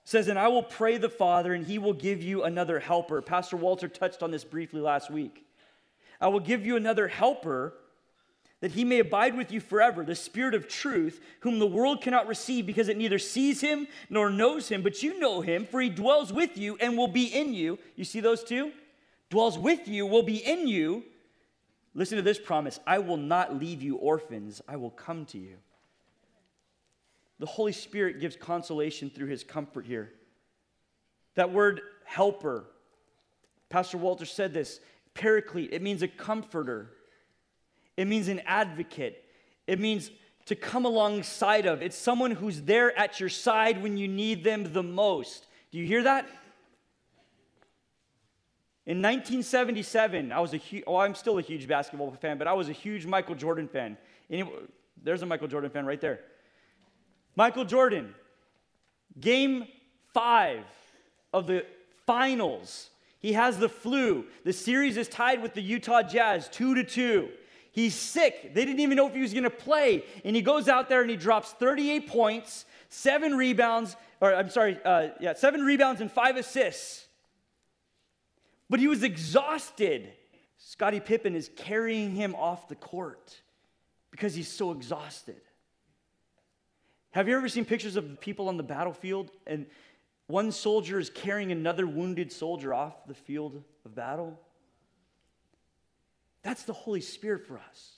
says, 0.03 0.27
And 0.27 0.38
I 0.38 0.50
will 0.50 0.63
pray 0.63 0.98
the 0.98 1.07
Father, 1.07 1.53
and 1.53 1.65
he 1.65 1.77
will 1.77 1.93
give 1.93 2.21
you 2.21 2.43
another 2.43 2.77
helper. 2.77 3.21
Pastor 3.21 3.55
Walter 3.55 3.88
touched 3.88 4.21
on 4.21 4.31
this 4.31 4.43
briefly 4.43 4.81
last 4.81 5.10
week. 5.10 5.45
I 6.19 6.27
will 6.27 6.41
give 6.41 6.65
you 6.65 6.75
another 6.75 7.07
helper 7.07 7.74
that 8.62 8.72
he 8.72 8.86
may 8.86 9.00
abide 9.00 9.36
with 9.36 9.51
you 9.51 9.60
forever, 9.60 10.06
the 10.06 10.15
Spirit 10.15 10.53
of 10.53 10.68
truth, 10.68 11.20
whom 11.41 11.60
the 11.60 11.68
world 11.68 12.01
cannot 12.01 12.27
receive 12.27 12.65
because 12.65 12.88
it 12.88 12.98
neither 12.98 13.20
sees 13.20 13.60
him 13.60 13.88
nor 14.10 14.30
knows 14.30 14.70
him, 14.70 14.84
but 14.84 15.03
you 15.03 15.20
know 15.20 15.41
him, 15.41 15.65
for 15.65 15.82
he 15.82 15.89
dwells 15.89 16.32
with 16.32 16.58
you 16.58 16.77
and 16.80 16.96
will 16.96 17.08
be 17.08 17.25
in 17.25 17.53
you. 17.53 17.80
You 17.96 18.06
see 18.06 18.20
those 18.20 18.44
two? 18.44 18.72
Dwells 19.32 19.58
with 19.58 19.88
you, 19.88 20.06
will 20.06 20.24
be 20.24 20.38
in 20.38 20.68
you. 20.68 21.03
Listen 21.96 22.18
to 22.18 22.22
this 22.22 22.39
promise 22.39 22.80
I 22.86 23.00
will 23.00 23.18
not 23.18 23.60
leave 23.60 23.82
you 23.82 23.96
orphans, 23.96 24.62
I 24.68 24.77
will 24.77 24.91
come 24.91 25.25
to 25.27 25.39
you. 25.39 25.58
The 27.39 27.48
Holy 27.48 27.74
Spirit 27.74 28.20
gives 28.20 28.36
consolation 28.36 29.10
through 29.10 29.27
his 29.27 29.44
comfort 29.44 29.88
here. 29.88 30.13
That 31.34 31.51
word 31.51 31.82
helper, 32.06 32.65
Pastor 33.70 33.98
Walter 33.98 34.25
said 34.25 34.53
this, 34.53 34.80
paraclete, 35.15 35.74
it 35.74 35.82
means 35.82 36.03
a 36.03 36.08
comforter. 36.08 36.91
It 37.98 38.07
means 38.07 38.27
an 38.27 38.41
advocate. 38.45 39.24
It 39.67 39.79
means 39.79 40.12
to 40.45 40.55
come 40.55 40.86
alongside 40.86 41.65
of. 41.65 41.81
It's 41.81 41.95
someone 41.95 42.31
who's 42.31 42.62
there 42.62 42.98
at 42.98 43.19
your 43.19 43.29
side 43.29 43.81
when 43.81 43.98
you 43.98 44.07
need 44.07 44.43
them 44.43 44.71
the 44.74 44.83
most. 44.83 45.45
Do 45.71 45.77
you 45.77 45.86
hear 45.86 46.03
that? 46.03 46.25
In 48.86 48.98
1977, 48.98 50.31
I 50.31 50.39
was 50.39 50.53
a 50.53 50.57
huge, 50.57 50.83
oh, 50.88 50.98
I'm 50.98 51.13
still 51.13 51.38
a 51.38 51.41
huge 51.41 51.67
basketball 51.67 52.12
fan, 52.19 52.38
but 52.38 52.48
I 52.48 52.53
was 52.53 52.67
a 52.67 52.74
huge 52.74 53.05
Michael 53.05 53.36
Jordan 53.36 53.67
fan. 53.67 53.95
Any, 54.29 54.50
there's 55.01 55.21
a 55.21 55.25
Michael 55.25 55.48
Jordan 55.48 55.69
fan 55.69 55.86
right 55.86 56.01
there. 56.01 56.19
Michael 57.36 57.63
Jordan, 57.63 58.13
game 59.19 59.65
five 60.13 60.65
of 61.31 61.48
the 61.48 61.65
finals. 62.05 62.89
He 63.19 63.33
has 63.33 63.57
the 63.57 63.69
flu. 63.69 64.25
The 64.43 64.53
series 64.53 64.98
is 64.98 65.07
tied 65.07 65.41
with 65.41 65.53
the 65.53 65.62
Utah 65.62 66.01
Jazz, 66.01 66.50
two 66.50 66.74
to 66.75 66.83
two. 66.83 67.29
He's 67.72 67.96
sick. 67.96 68.54
They 68.54 68.66
didn't 68.66 68.82
even 68.82 68.98
know 68.98 69.08
if 69.08 69.16
he 69.16 69.22
was 69.22 69.32
going 69.34 69.44
to 69.44 69.50
play. 69.50 70.04
And 70.25 70.36
he 70.36 70.42
goes 70.42 70.68
out 70.68 70.90
there 70.90 71.01
and 71.01 71.10
he 71.10 71.16
drops 71.16 71.54
38 71.54 72.08
points, 72.08 72.66
seven 72.90 73.36
rebounds, 73.36 73.96
or 74.20 74.36
I'm 74.36 74.50
sorry, 74.50 74.78
uh, 74.84 75.10
yeah, 75.22 75.34
seven 75.34 75.62
rebounds 75.62 76.01
and 76.01 76.12
five 76.12 76.36
assists. 76.36 77.06
But 78.70 78.80
he 78.80 78.88
was 78.88 79.04
exhausted. 79.04 80.12
Scottie 80.58 81.00
Pippen 81.00 81.36
is 81.36 81.50
carrying 81.56 82.13
him 82.13 82.36
off 82.36 82.68
the 82.68 82.75
court 82.75 83.42
because 84.12 84.36
he's 84.36 84.50
so 84.50 84.72
exhausted. 84.72 85.42
Have 87.12 87.28
you 87.28 87.36
ever 87.36 87.50
seen 87.50 87.66
pictures 87.66 87.96
of 87.96 88.20
people 88.20 88.48
on 88.48 88.58
the 88.58 88.63
battlefield 88.63 89.32
and 89.48 89.66
one 90.28 90.51
soldier 90.51 91.00
is 91.00 91.10
carrying 91.10 91.51
another 91.51 91.86
wounded 91.86 92.32
soldier 92.32 92.74
off 92.74 93.06
the 93.08 93.13
field 93.13 93.63
of 93.86 93.96
battle? 93.96 94.40
That's 96.43 96.63
the 96.63 96.74
Holy 96.74 97.01
Spirit 97.01 97.45
for 97.45 97.57
us. 97.57 97.91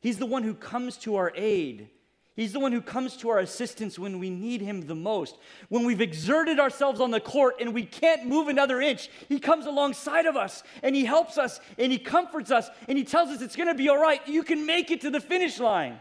He's 0.00 0.18
the 0.18 0.26
one 0.26 0.42
who 0.42 0.54
comes 0.54 0.96
to 0.98 1.16
our 1.16 1.32
aid. 1.34 1.88
He's 2.36 2.52
the 2.52 2.60
one 2.60 2.72
who 2.72 2.80
comes 2.80 3.18
to 3.18 3.28
our 3.28 3.40
assistance 3.40 3.98
when 3.98 4.18
we 4.18 4.30
need 4.30 4.62
him 4.62 4.86
the 4.86 4.94
most. 4.94 5.36
When 5.68 5.84
we've 5.84 6.00
exerted 6.00 6.58
ourselves 6.58 7.00
on 7.00 7.10
the 7.10 7.20
court 7.20 7.56
and 7.60 7.74
we 7.74 7.84
can't 7.84 8.26
move 8.26 8.48
another 8.48 8.80
inch, 8.80 9.10
he 9.28 9.38
comes 9.38 9.66
alongside 9.66 10.24
of 10.24 10.36
us 10.36 10.62
and 10.82 10.96
he 10.96 11.04
helps 11.04 11.36
us 11.36 11.60
and 11.78 11.92
he 11.92 11.98
comforts 11.98 12.50
us 12.50 12.70
and 12.88 12.96
he 12.96 13.04
tells 13.04 13.28
us 13.28 13.42
it's 13.42 13.56
going 13.56 13.68
to 13.68 13.74
be 13.74 13.90
all 13.90 14.00
right. 14.00 14.26
You 14.26 14.42
can 14.42 14.64
make 14.64 14.90
it 14.90 15.02
to 15.02 15.10
the 15.10 15.20
finish 15.20 15.58
line. 15.58 15.98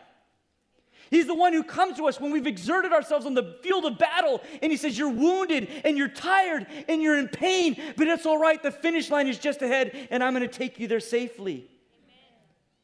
He's 1.09 1.25
the 1.25 1.35
one 1.35 1.53
who 1.53 1.63
comes 1.63 1.97
to 1.97 2.07
us 2.07 2.19
when 2.19 2.31
we've 2.31 2.45
exerted 2.45 2.93
ourselves 2.93 3.25
on 3.25 3.33
the 3.33 3.57
field 3.63 3.85
of 3.85 3.97
battle 3.97 4.41
and 4.61 4.71
he 4.71 4.77
says, 4.77 4.97
You're 4.97 5.09
wounded 5.09 5.67
and 5.83 5.97
you're 5.97 6.07
tired 6.07 6.67
and 6.87 7.01
you're 7.01 7.17
in 7.17 7.27
pain, 7.27 7.81
but 7.97 8.07
it's 8.07 8.25
all 8.25 8.37
right. 8.37 8.61
The 8.61 8.71
finish 8.71 9.09
line 9.09 9.27
is 9.27 9.39
just 9.39 9.61
ahead 9.61 10.07
and 10.11 10.23
I'm 10.23 10.33
going 10.33 10.47
to 10.47 10.57
take 10.57 10.79
you 10.79 10.87
there 10.87 10.99
safely. 10.99 11.53
Amen. 11.53 11.67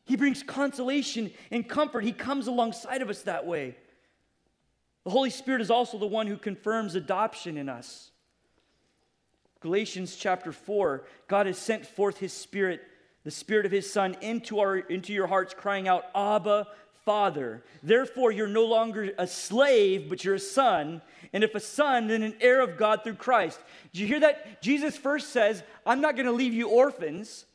He 0.06 0.16
brings 0.16 0.42
consolation 0.42 1.32
and 1.52 1.68
comfort. 1.68 2.04
He 2.04 2.12
comes 2.12 2.48
alongside 2.48 3.02
of 3.02 3.10
us 3.10 3.22
that 3.24 3.46
way. 3.46 3.76
The 5.04 5.12
Holy 5.12 5.30
Spirit 5.30 5.62
is 5.62 5.70
also 5.70 6.00
the 6.00 6.08
one 6.08 6.26
who 6.26 6.36
confirms 6.36 6.96
adoption 6.96 7.58
in 7.58 7.70
us. 7.70 8.10
Galatians 9.62 10.16
chapter 10.16 10.52
4 10.52 11.06
God 11.28 11.46
has 11.46 11.58
sent 11.58 11.86
forth 11.86 12.18
his 12.18 12.34
Spirit, 12.34 12.82
the 13.24 13.32
Spirit 13.32 13.66
of 13.68 13.72
his 13.72 13.92
Son, 13.92 14.16
into, 14.22 14.60
our, 14.60 14.78
into 14.78 15.14
your 15.14 15.28
hearts, 15.28 15.54
crying 15.54 15.88
out, 15.88 16.06
Abba, 16.16 16.68
father. 17.06 17.64
Therefore, 17.84 18.32
you're 18.32 18.48
no 18.48 18.66
longer 18.66 19.14
a 19.18 19.28
slave, 19.28 20.10
but 20.10 20.26
you're 20.26 20.36
a 20.36 20.40
son. 20.40 21.02
And 21.32 21.44
if 21.44 21.56
a 21.56 21.60
son, 21.60 22.08
then 22.08 22.24
an 22.24 22.36
heir 22.42 22.62
of 22.62 22.78
God 22.78 23.04
through 23.04 23.16
Christ. 23.16 23.60
Did 23.94 24.02
you 24.02 24.08
hear 24.08 24.20
that? 24.22 24.62
Jesus 24.62 24.98
first 24.98 25.30
says, 25.30 25.64
I'm 25.86 26.02
not 26.02 26.16
going 26.16 26.26
to 26.26 26.32
leave 26.32 26.54
you 26.54 26.68
orphans. 26.68 27.46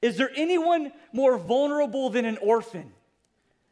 Is 0.00 0.16
there 0.16 0.30
anyone 0.34 0.92
more 1.12 1.38
vulnerable 1.38 2.10
than 2.10 2.24
an 2.24 2.38
orphan? 2.38 2.92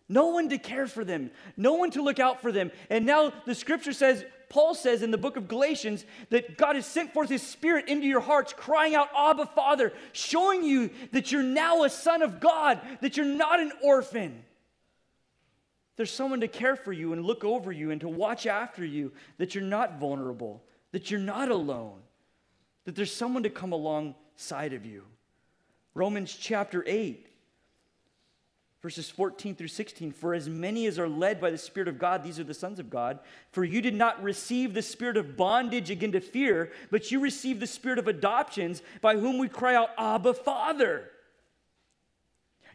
No 0.08 0.26
one 0.26 0.50
to 0.50 0.58
care 0.58 0.86
for 0.86 1.04
them, 1.04 1.30
no 1.56 1.74
one 1.74 1.90
to 1.92 2.02
look 2.02 2.18
out 2.18 2.42
for 2.42 2.52
them. 2.52 2.70
And 2.90 3.06
now 3.06 3.32
the 3.46 3.54
scripture 3.54 3.94
says, 3.94 4.24
Paul 4.50 4.74
says 4.74 5.02
in 5.02 5.10
the 5.10 5.16
book 5.16 5.38
of 5.38 5.48
Galatians 5.48 6.04
that 6.28 6.58
God 6.58 6.76
has 6.76 6.84
sent 6.84 7.14
forth 7.14 7.30
his 7.30 7.40
spirit 7.40 7.88
into 7.88 8.06
your 8.06 8.20
hearts, 8.20 8.52
crying 8.52 8.94
out, 8.94 9.08
Abba, 9.16 9.46
Father, 9.46 9.94
showing 10.12 10.62
you 10.62 10.90
that 11.12 11.32
you're 11.32 11.42
now 11.42 11.84
a 11.84 11.88
son 11.88 12.20
of 12.20 12.40
God, 12.40 12.78
that 13.00 13.16
you're 13.16 13.24
not 13.24 13.60
an 13.60 13.72
orphan. 13.82 14.44
There's 16.02 16.10
someone 16.10 16.40
to 16.40 16.48
care 16.48 16.74
for 16.74 16.92
you 16.92 17.12
and 17.12 17.24
look 17.24 17.44
over 17.44 17.70
you 17.70 17.92
and 17.92 18.00
to 18.00 18.08
watch 18.08 18.48
after 18.48 18.84
you, 18.84 19.12
that 19.38 19.54
you're 19.54 19.62
not 19.62 20.00
vulnerable, 20.00 20.60
that 20.90 21.12
you're 21.12 21.20
not 21.20 21.48
alone, 21.48 22.00
that 22.86 22.96
there's 22.96 23.14
someone 23.14 23.44
to 23.44 23.50
come 23.50 23.70
alongside 23.70 24.72
of 24.72 24.84
you. 24.84 25.04
Romans 25.94 26.34
chapter 26.34 26.82
8, 26.88 27.24
verses 28.82 29.10
14 29.10 29.54
through 29.54 29.68
16 29.68 30.10
For 30.10 30.34
as 30.34 30.48
many 30.48 30.86
as 30.86 30.98
are 30.98 31.08
led 31.08 31.40
by 31.40 31.52
the 31.52 31.56
Spirit 31.56 31.86
of 31.86 32.00
God, 32.00 32.24
these 32.24 32.40
are 32.40 32.42
the 32.42 32.52
sons 32.52 32.80
of 32.80 32.90
God. 32.90 33.20
For 33.52 33.62
you 33.62 33.80
did 33.80 33.94
not 33.94 34.20
receive 34.24 34.74
the 34.74 34.82
spirit 34.82 35.16
of 35.16 35.36
bondage 35.36 35.88
again 35.88 36.10
to 36.10 36.20
fear, 36.20 36.72
but 36.90 37.12
you 37.12 37.20
received 37.20 37.60
the 37.60 37.66
spirit 37.68 38.00
of 38.00 38.08
adoptions, 38.08 38.82
by 39.00 39.16
whom 39.16 39.38
we 39.38 39.46
cry 39.46 39.76
out, 39.76 39.90
Abba, 39.96 40.34
Father. 40.34 41.11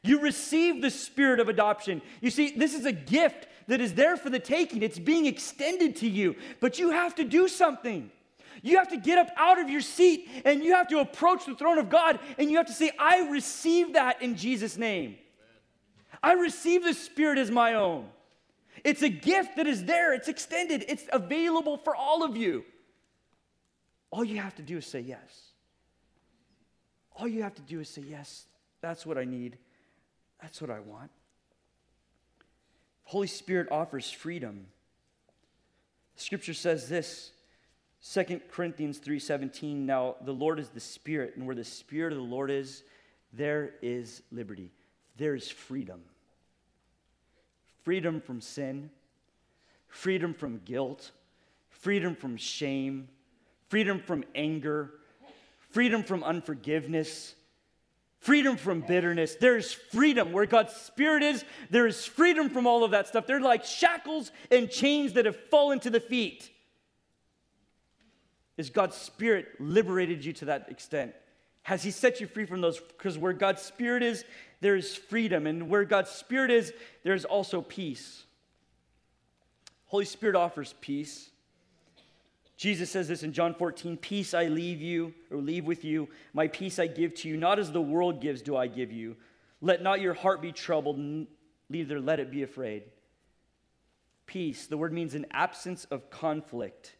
You 0.03 0.19
receive 0.19 0.81
the 0.81 0.91
spirit 0.91 1.39
of 1.39 1.49
adoption. 1.49 2.01
You 2.21 2.29
see, 2.29 2.51
this 2.51 2.73
is 2.73 2.85
a 2.85 2.91
gift 2.91 3.47
that 3.67 3.81
is 3.81 3.93
there 3.93 4.15
for 4.15 4.29
the 4.29 4.39
taking, 4.39 4.81
it's 4.81 4.99
being 4.99 5.25
extended 5.25 5.97
to 5.97 6.07
you, 6.07 6.35
but 6.61 6.79
you 6.79 6.91
have 6.91 7.15
to 7.15 7.23
do 7.23 7.47
something. 7.47 8.09
You 8.63 8.77
have 8.77 8.87
to 8.89 8.97
get 8.97 9.17
up 9.17 9.29
out 9.37 9.59
of 9.59 9.69
your 9.69 9.81
seat 9.81 10.27
and 10.45 10.63
you 10.63 10.73
have 10.73 10.87
to 10.87 10.99
approach 10.99 11.45
the 11.45 11.55
throne 11.55 11.77
of 11.77 11.89
God 11.89 12.19
and 12.37 12.49
you 12.49 12.57
have 12.57 12.65
to 12.67 12.73
say, 12.73 12.91
I 12.97 13.29
receive 13.29 13.93
that 13.93 14.21
in 14.21 14.35
Jesus' 14.35 14.77
name. 14.77 15.17
I 16.23 16.33
receive 16.33 16.83
the 16.83 16.93
Spirit 16.93 17.37
as 17.37 17.51
my 17.51 17.75
own. 17.75 18.07
It's 18.83 19.01
a 19.01 19.09
gift 19.09 19.57
that 19.57 19.67
is 19.67 19.83
there, 19.85 20.13
it's 20.13 20.27
extended, 20.27 20.85
it's 20.87 21.03
available 21.11 21.77
for 21.77 21.95
all 21.95 22.23
of 22.23 22.37
you. 22.37 22.63
All 24.11 24.23
you 24.23 24.37
have 24.37 24.55
to 24.55 24.61
do 24.61 24.77
is 24.77 24.85
say 24.85 25.01
yes. 25.01 25.47
All 27.15 27.27
you 27.27 27.43
have 27.43 27.55
to 27.55 27.61
do 27.61 27.79
is 27.79 27.89
say, 27.89 28.03
Yes, 28.07 28.45
that's 28.81 29.05
what 29.05 29.17
I 29.17 29.25
need. 29.25 29.57
That's 30.41 30.61
what 30.61 30.69
I 30.69 30.79
want. 30.79 31.11
Holy 33.05 33.27
Spirit 33.27 33.67
offers 33.71 34.11
freedom. 34.11 34.67
Scripture 36.15 36.53
says 36.53 36.89
this 36.89 37.31
2 38.03 38.41
Corinthians 38.51 38.99
3:17 38.99 39.85
Now 39.85 40.15
the 40.21 40.33
Lord 40.33 40.59
is 40.59 40.69
the 40.69 40.79
Spirit 40.79 41.35
and 41.35 41.45
where 41.45 41.55
the 41.55 41.63
Spirit 41.63 42.13
of 42.13 42.19
the 42.19 42.25
Lord 42.25 42.51
is 42.51 42.83
there 43.33 43.73
is 43.81 44.21
liberty. 44.31 44.71
There 45.17 45.35
is 45.35 45.49
freedom. 45.49 46.01
Freedom 47.83 48.19
from 48.19 48.41
sin, 48.41 48.89
freedom 49.87 50.33
from 50.33 50.59
guilt, 50.65 51.11
freedom 51.69 52.15
from 52.15 52.35
shame, 52.35 53.07
freedom 53.69 53.99
from 53.99 54.25
anger, 54.35 54.91
freedom 55.69 56.03
from 56.03 56.23
unforgiveness, 56.23 57.35
freedom 58.19 58.57
from 58.57 58.81
bitterness. 58.81 59.35
There's 59.35 59.71
freedom. 59.71 60.31
Where 60.31 60.45
God's 60.45 60.73
Spirit 60.73 61.23
is, 61.23 61.45
there 61.69 61.87
is 61.87 62.05
freedom 62.05 62.49
from 62.49 62.67
all 62.67 62.83
of 62.83 62.91
that 62.91 63.07
stuff. 63.07 63.27
They're 63.27 63.39
like 63.39 63.63
shackles 63.63 64.31
and 64.51 64.69
chains 64.69 65.13
that 65.13 65.25
have 65.25 65.37
fallen 65.49 65.79
to 65.81 65.89
the 65.89 65.99
feet. 65.99 66.49
Is 68.57 68.69
God's 68.69 68.95
Spirit 68.95 69.47
liberated 69.59 70.25
you 70.25 70.33
to 70.33 70.45
that 70.45 70.69
extent? 70.69 71.13
Has 71.63 71.83
He 71.83 71.91
set 71.91 72.19
you 72.19 72.27
free 72.27 72.45
from 72.45 72.61
those? 72.61 72.79
Because 72.79 73.17
where 73.17 73.33
God's 73.33 73.61
Spirit 73.61 74.01
is, 74.01 74.25
there 74.61 74.75
is 74.75 74.95
freedom. 74.95 75.45
And 75.45 75.69
where 75.69 75.85
God's 75.85 76.09
Spirit 76.09 76.49
is, 76.49 76.73
there's 77.03 77.25
also 77.25 77.61
peace. 77.61 78.23
Holy 79.85 80.05
Spirit 80.05 80.35
offers 80.35 80.73
peace. 80.81 81.29
Jesus 82.57 82.89
says 82.89 83.07
this 83.07 83.21
in 83.21 83.33
John 83.33 83.53
14 83.53 83.97
Peace 83.97 84.33
I 84.33 84.47
leave 84.47 84.81
you, 84.81 85.13
or 85.31 85.37
leave 85.37 85.65
with 85.65 85.85
you. 85.85 86.09
My 86.33 86.47
peace 86.47 86.79
I 86.79 86.87
give 86.87 87.13
to 87.15 87.29
you. 87.29 87.37
Not 87.37 87.59
as 87.59 87.71
the 87.71 87.81
world 87.81 88.19
gives, 88.19 88.41
do 88.41 88.57
I 88.57 88.67
give 88.67 88.91
you. 88.91 89.15
Let 89.61 89.81
not 89.81 90.01
your 90.01 90.15
heart 90.15 90.41
be 90.41 90.51
troubled, 90.51 90.99
neither 91.69 91.99
let 91.99 92.19
it 92.19 92.31
be 92.31 92.43
afraid. 92.43 92.83
Peace, 94.25 94.67
the 94.67 94.77
word 94.77 94.91
means 94.91 95.13
an 95.13 95.25
absence 95.31 95.85
of 95.85 96.09
conflict 96.09 96.95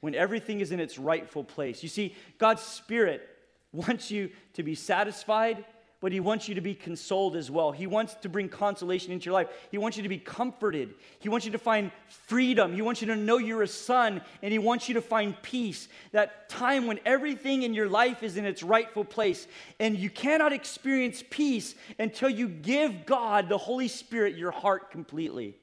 when 0.00 0.14
everything 0.14 0.60
is 0.60 0.72
in 0.72 0.80
its 0.80 0.98
rightful 0.98 1.44
place. 1.44 1.82
You 1.82 1.88
see, 1.88 2.14
God's 2.38 2.62
Spirit 2.62 3.28
wants 3.72 4.10
you 4.10 4.30
to 4.54 4.62
be 4.62 4.74
satisfied, 4.74 5.64
but 6.00 6.12
He 6.12 6.20
wants 6.20 6.48
you 6.48 6.54
to 6.54 6.60
be 6.60 6.74
consoled 6.74 7.36
as 7.36 7.50
well. 7.50 7.72
He 7.72 7.86
wants 7.86 8.14
to 8.16 8.28
bring 8.28 8.48
consolation 8.48 9.12
into 9.12 9.26
your 9.26 9.34
life. 9.34 9.48
He 9.70 9.78
wants 9.78 9.96
you 9.96 10.02
to 10.02 10.08
be 10.08 10.18
comforted. 10.18 10.94
He 11.18 11.28
wants 11.28 11.46
you 11.46 11.52
to 11.52 11.58
find 11.58 11.90
freedom. 12.26 12.74
He 12.74 12.82
wants 12.82 13.00
you 13.00 13.06
to 13.08 13.16
know 13.16 13.38
you're 13.38 13.62
a 13.62 13.68
son, 13.68 14.20
and 14.42 14.52
He 14.52 14.58
wants 14.58 14.88
you 14.88 14.94
to 14.94 15.00
find 15.00 15.40
peace. 15.42 15.88
That 16.12 16.48
time 16.48 16.86
when 16.86 17.00
everything 17.06 17.62
in 17.62 17.72
your 17.74 17.88
life 17.88 18.22
is 18.22 18.36
in 18.36 18.44
its 18.44 18.62
rightful 18.62 19.04
place. 19.04 19.46
And 19.80 19.96
you 19.96 20.10
cannot 20.10 20.52
experience 20.52 21.24
peace 21.30 21.74
until 21.98 22.28
you 22.28 22.48
give 22.48 23.06
God, 23.06 23.48
the 23.48 23.58
Holy 23.58 23.88
Spirit, 23.88 24.36
your 24.36 24.50
heart 24.50 24.90
completely. 24.90 25.56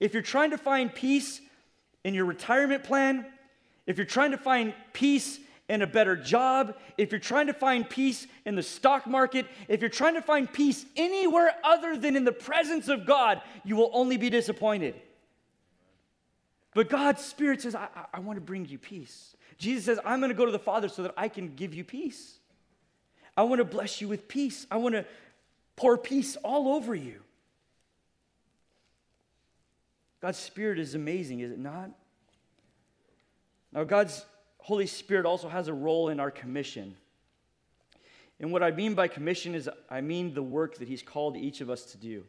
If 0.00 0.12
you're 0.12 0.22
trying 0.22 0.50
to 0.50 0.58
find 0.58 0.94
peace 0.94 1.40
in 2.04 2.12
your 2.14 2.26
retirement 2.26 2.84
plan, 2.84 3.24
if 3.86 3.96
you're 3.96 4.04
trying 4.04 4.32
to 4.32 4.38
find 4.38 4.74
peace 4.92 5.38
in 5.68 5.82
a 5.82 5.86
better 5.86 6.16
job, 6.16 6.76
if 6.96 7.10
you're 7.10 7.18
trying 7.18 7.48
to 7.48 7.52
find 7.52 7.88
peace 7.88 8.26
in 8.44 8.54
the 8.54 8.62
stock 8.62 9.06
market, 9.06 9.46
if 9.68 9.80
you're 9.80 9.90
trying 9.90 10.14
to 10.14 10.22
find 10.22 10.52
peace 10.52 10.84
anywhere 10.96 11.52
other 11.64 11.96
than 11.96 12.14
in 12.16 12.24
the 12.24 12.32
presence 12.32 12.88
of 12.88 13.04
God, 13.04 13.42
you 13.64 13.76
will 13.76 13.90
only 13.92 14.16
be 14.16 14.30
disappointed. 14.30 14.94
But 16.72 16.88
God's 16.88 17.24
Spirit 17.24 17.62
says, 17.62 17.74
I, 17.74 17.88
I, 17.96 18.04
I 18.14 18.20
want 18.20 18.36
to 18.36 18.40
bring 18.40 18.66
you 18.66 18.78
peace. 18.78 19.34
Jesus 19.58 19.84
says, 19.86 19.98
I'm 20.04 20.20
going 20.20 20.30
to 20.30 20.36
go 20.36 20.46
to 20.46 20.52
the 20.52 20.58
Father 20.58 20.88
so 20.88 21.02
that 21.02 21.14
I 21.16 21.28
can 21.28 21.54
give 21.54 21.74
you 21.74 21.82
peace. 21.82 22.38
I 23.36 23.42
want 23.42 23.58
to 23.58 23.64
bless 23.64 24.00
you 24.00 24.08
with 24.08 24.28
peace. 24.28 24.66
I 24.70 24.76
want 24.76 24.94
to 24.94 25.04
pour 25.74 25.98
peace 25.98 26.36
all 26.36 26.68
over 26.74 26.94
you. 26.94 27.20
God's 30.20 30.38
Spirit 30.38 30.78
is 30.78 30.94
amazing, 30.94 31.40
is 31.40 31.50
it 31.50 31.58
not? 31.58 31.90
Now, 33.72 33.84
God's 33.84 34.24
Holy 34.66 34.88
Spirit 34.88 35.26
also 35.26 35.48
has 35.48 35.68
a 35.68 35.72
role 35.72 36.08
in 36.08 36.18
our 36.18 36.32
commission. 36.32 36.96
And 38.40 38.50
what 38.50 38.64
I 38.64 38.72
mean 38.72 38.94
by 38.94 39.06
commission 39.06 39.54
is 39.54 39.70
I 39.88 40.00
mean 40.00 40.34
the 40.34 40.42
work 40.42 40.78
that 40.78 40.88
He's 40.88 41.04
called 41.04 41.36
each 41.36 41.60
of 41.60 41.70
us 41.70 41.84
to 41.92 41.96
do. 41.96 42.24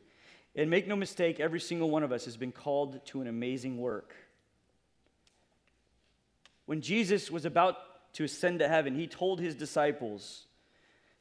And 0.55 0.69
make 0.69 0.87
no 0.87 0.95
mistake, 0.95 1.39
every 1.39 1.59
single 1.59 1.89
one 1.89 2.03
of 2.03 2.11
us 2.11 2.25
has 2.25 2.37
been 2.37 2.51
called 2.51 3.03
to 3.07 3.21
an 3.21 3.27
amazing 3.27 3.79
work. 3.79 4.13
When 6.67 6.81
Jesus 6.81 7.31
was 7.31 7.45
about 7.45 8.13
to 8.13 8.25
ascend 8.25 8.59
to 8.59 8.67
heaven, 8.67 8.93
He 8.93 9.07
told 9.07 9.39
His 9.39 9.55
disciples 9.55 10.45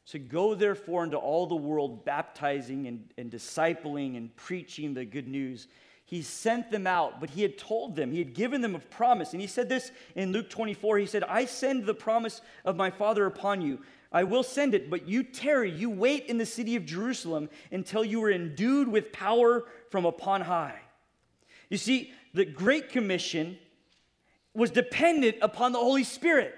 to 0.08 0.18
go, 0.18 0.54
therefore, 0.54 1.02
into 1.02 1.16
all 1.16 1.46
the 1.46 1.56
world, 1.56 2.04
baptizing 2.04 2.86
and, 2.88 3.08
and 3.16 3.30
discipling 3.30 4.18
and 4.18 4.36
preaching 4.36 4.92
the 4.92 5.06
good 5.06 5.28
news 5.28 5.66
he 6.06 6.22
sent 6.22 6.70
them 6.70 6.86
out, 6.86 7.20
but 7.20 7.30
he 7.30 7.42
had 7.42 7.58
told 7.58 7.96
them, 7.96 8.12
he 8.12 8.20
had 8.20 8.32
given 8.32 8.60
them 8.60 8.76
a 8.76 8.78
promise. 8.78 9.32
And 9.32 9.40
he 9.40 9.48
said 9.48 9.68
this 9.68 9.90
in 10.14 10.30
Luke 10.30 10.48
24 10.48 10.98
He 10.98 11.06
said, 11.06 11.24
I 11.24 11.46
send 11.46 11.84
the 11.84 11.94
promise 11.94 12.40
of 12.64 12.76
my 12.76 12.90
Father 12.90 13.26
upon 13.26 13.60
you. 13.60 13.80
I 14.12 14.22
will 14.22 14.44
send 14.44 14.72
it, 14.72 14.88
but 14.88 15.08
you 15.08 15.24
tarry, 15.24 15.68
you 15.68 15.90
wait 15.90 16.26
in 16.26 16.38
the 16.38 16.46
city 16.46 16.76
of 16.76 16.86
Jerusalem 16.86 17.50
until 17.72 18.04
you 18.04 18.22
are 18.22 18.30
endued 18.30 18.86
with 18.86 19.12
power 19.12 19.64
from 19.90 20.06
upon 20.06 20.42
high. 20.42 20.78
You 21.70 21.76
see, 21.76 22.12
the 22.32 22.44
Great 22.44 22.90
Commission 22.90 23.58
was 24.54 24.70
dependent 24.70 25.38
upon 25.42 25.72
the 25.72 25.80
Holy 25.80 26.04
Spirit. 26.04 26.54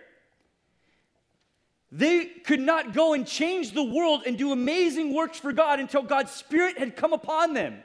They 1.90 2.26
could 2.26 2.61
not 2.61 2.92
go 2.92 3.14
and 3.14 3.26
change 3.26 3.72
the 3.72 3.82
world 3.82 4.24
and 4.26 4.37
do 4.37 4.52
amazing 4.52 5.14
works 5.14 5.38
for 5.38 5.54
God 5.54 5.80
until 5.80 6.02
God's 6.02 6.32
Spirit 6.32 6.76
had 6.76 6.96
come 6.96 7.14
upon 7.14 7.54
them 7.54 7.82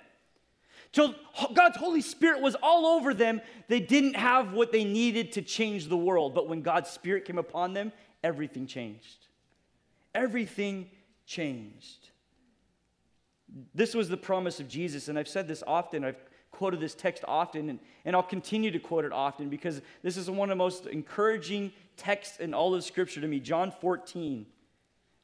till 0.93 1.15
God's 1.53 1.77
Holy 1.77 2.01
Spirit 2.01 2.39
was 2.39 2.55
all 2.61 2.85
over 2.85 3.13
them, 3.13 3.41
they 3.67 3.79
didn't 3.79 4.15
have 4.15 4.53
what 4.53 4.71
they 4.71 4.85
needed 4.85 5.33
to 5.33 5.41
change 5.41 5.87
the 5.87 5.97
world. 5.97 6.33
But 6.33 6.47
when 6.47 6.61
God's 6.61 6.89
Spirit 6.89 7.25
came 7.25 7.39
upon 7.39 7.73
them, 7.73 7.91
everything 8.23 8.67
changed. 8.67 9.27
Everything 10.15 10.89
changed. 11.25 12.09
This 13.73 13.93
was 13.93 14.07
the 14.07 14.17
promise 14.17 14.59
of 14.59 14.69
Jesus, 14.69 15.07
and 15.07 15.17
I've 15.17 15.27
said 15.27 15.47
this 15.47 15.63
often. 15.65 16.03
I've 16.03 16.23
quoted 16.51 16.79
this 16.79 16.93
text 16.93 17.23
often, 17.27 17.69
and, 17.69 17.79
and 18.05 18.15
I'll 18.15 18.23
continue 18.23 18.71
to 18.71 18.79
quote 18.79 19.05
it 19.05 19.11
often 19.11 19.49
because 19.49 19.81
this 20.03 20.17
is 20.17 20.29
one 20.29 20.49
of 20.49 20.57
the 20.57 20.63
most 20.63 20.85
encouraging 20.85 21.71
texts 21.97 22.39
in 22.39 22.53
all 22.53 22.73
of 22.73 22.83
Scripture 22.83 23.21
to 23.21 23.27
me. 23.27 23.39
John 23.39 23.71
14. 23.81 24.45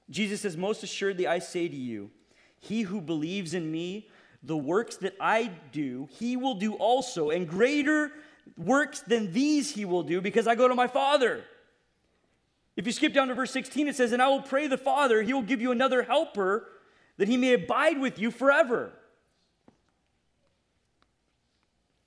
Jesus 0.10 0.42
says, 0.42 0.58
Most 0.58 0.82
assuredly, 0.84 1.28
I 1.28 1.40
say 1.40 1.68
to 1.68 1.76
you, 1.76 2.10
he 2.60 2.82
who 2.82 3.00
believes 3.00 3.54
in 3.54 3.72
me 3.72 4.08
the 4.44 4.58
works 4.58 4.98
that 4.98 5.16
I 5.20 5.52
do, 5.72 6.08
he 6.12 6.38
will 6.38 6.56
do 6.56 6.74
also, 6.76 7.30
and 7.30 7.48
greater 7.48 8.12
works 8.58 9.02
than 9.02 9.32
these 9.32 9.72
he 9.72 9.86
will 9.86 10.04
do 10.04 10.22
because 10.22 10.48
I 10.48 10.56
go 10.56 10.68
to 10.68 10.76
my 10.76 10.88
Father. 10.88 11.44
If 12.76 12.86
you 12.86 12.94
skip 12.94 13.14
down 13.14 13.28
to 13.28 13.34
verse 13.34 13.52
16, 13.52 13.88
it 13.88 13.96
says, 13.96 14.14
And 14.14 14.22
I 14.22 14.30
will 14.30 14.42
pray 14.42 14.68
the 14.68 14.78
Father, 14.78 15.22
he 15.22 15.34
will 15.34 15.42
give 15.42 15.62
you 15.62 15.72
another 15.72 16.04
helper 16.04 16.68
that 17.18 17.28
he 17.28 17.36
may 17.36 17.54
abide 17.54 18.00
with 18.00 18.18
you 18.18 18.32
forever. 18.32 18.94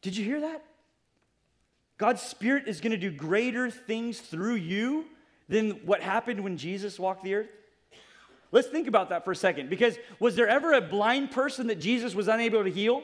Did 0.01 0.17
you 0.17 0.25
hear 0.25 0.41
that? 0.41 0.65
God's 1.99 2.23
Spirit 2.23 2.67
is 2.67 2.81
going 2.81 2.93
to 2.93 2.97
do 2.97 3.11
greater 3.11 3.71
things 3.71 4.19
through 4.19 4.55
you 4.55 5.05
than 5.49 5.73
what 5.85 6.01
happened 6.01 6.43
when 6.43 6.57
Jesus 6.57 6.99
walked 6.99 7.23
the 7.23 7.35
earth. 7.35 7.51
Let's 8.53 8.69
think 8.69 8.87
about 8.87 9.09
that 9.09 9.25
for 9.25 9.33
a 9.33 9.37
second 9.37 9.71
because 9.71 9.97
was 10.21 10.37
there 10.37 10.47
ever 10.47 10.75
a 10.75 10.81
blind 10.81 11.31
person 11.31 11.67
that 11.69 11.81
Jesus 11.81 12.15
was 12.15 12.29
unable 12.29 12.63
to 12.63 12.71
heal? 12.71 13.03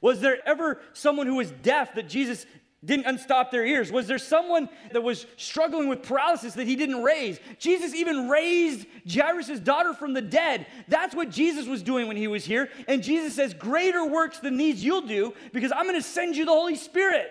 Was 0.00 0.20
there 0.20 0.38
ever 0.46 0.80
someone 0.94 1.26
who 1.26 1.36
was 1.36 1.50
deaf 1.50 1.94
that 1.94 2.08
Jesus 2.08 2.46
didn't 2.84 3.06
unstop 3.06 3.50
their 3.50 3.66
ears? 3.66 3.90
Was 3.90 4.06
there 4.06 4.18
someone 4.18 4.68
that 4.92 5.02
was 5.02 5.26
struggling 5.36 5.88
with 5.88 6.02
paralysis 6.02 6.54
that 6.54 6.66
he 6.66 6.76
didn't 6.76 7.02
raise? 7.02 7.38
Jesus 7.58 7.94
even 7.94 8.28
raised 8.28 8.86
Jairus' 9.06 9.60
daughter 9.60 9.92
from 9.92 10.14
the 10.14 10.22
dead. 10.22 10.66
That's 10.86 11.14
what 11.14 11.30
Jesus 11.30 11.66
was 11.66 11.82
doing 11.82 12.06
when 12.06 12.16
he 12.16 12.28
was 12.28 12.44
here. 12.44 12.70
And 12.86 13.02
Jesus 13.02 13.34
says, 13.34 13.52
Greater 13.52 14.06
works 14.06 14.38
than 14.38 14.56
these 14.56 14.82
you'll 14.82 15.02
do 15.02 15.34
because 15.52 15.72
I'm 15.72 15.84
going 15.84 15.96
to 15.96 16.02
send 16.02 16.36
you 16.36 16.44
the 16.44 16.52
Holy 16.52 16.76
Spirit. 16.76 17.30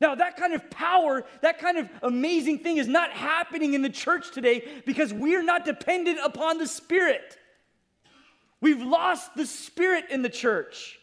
Now, 0.00 0.14
that 0.14 0.36
kind 0.36 0.54
of 0.54 0.70
power, 0.70 1.24
that 1.42 1.58
kind 1.58 1.76
of 1.76 1.90
amazing 2.02 2.60
thing 2.60 2.76
is 2.76 2.86
not 2.86 3.10
happening 3.10 3.74
in 3.74 3.82
the 3.82 3.90
church 3.90 4.30
today 4.30 4.82
because 4.86 5.12
we're 5.12 5.42
not 5.42 5.64
dependent 5.64 6.20
upon 6.24 6.58
the 6.58 6.68
Spirit. 6.68 7.36
We've 8.60 8.82
lost 8.82 9.34
the 9.34 9.46
Spirit 9.46 10.06
in 10.10 10.22
the 10.22 10.28
church. 10.28 11.00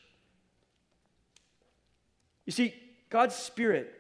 You 2.46 2.54
see, 2.54 2.74
God's 3.10 3.36
Spirit 3.36 3.92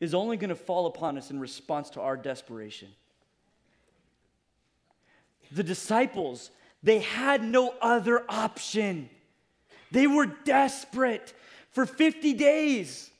is 0.00 0.12
only 0.14 0.36
going 0.36 0.50
to 0.50 0.54
fall 0.54 0.86
upon 0.86 1.16
us 1.16 1.30
in 1.30 1.40
response 1.40 1.88
to 1.90 2.00
our 2.02 2.16
desperation. 2.16 2.88
The 5.52 5.62
disciples, 5.62 6.50
they 6.82 6.98
had 6.98 7.42
no 7.42 7.72
other 7.80 8.24
option. 8.28 9.08
They 9.92 10.06
were 10.06 10.26
desperate 10.26 11.32
for 11.70 11.86
50 11.86 12.34
days. 12.34 13.10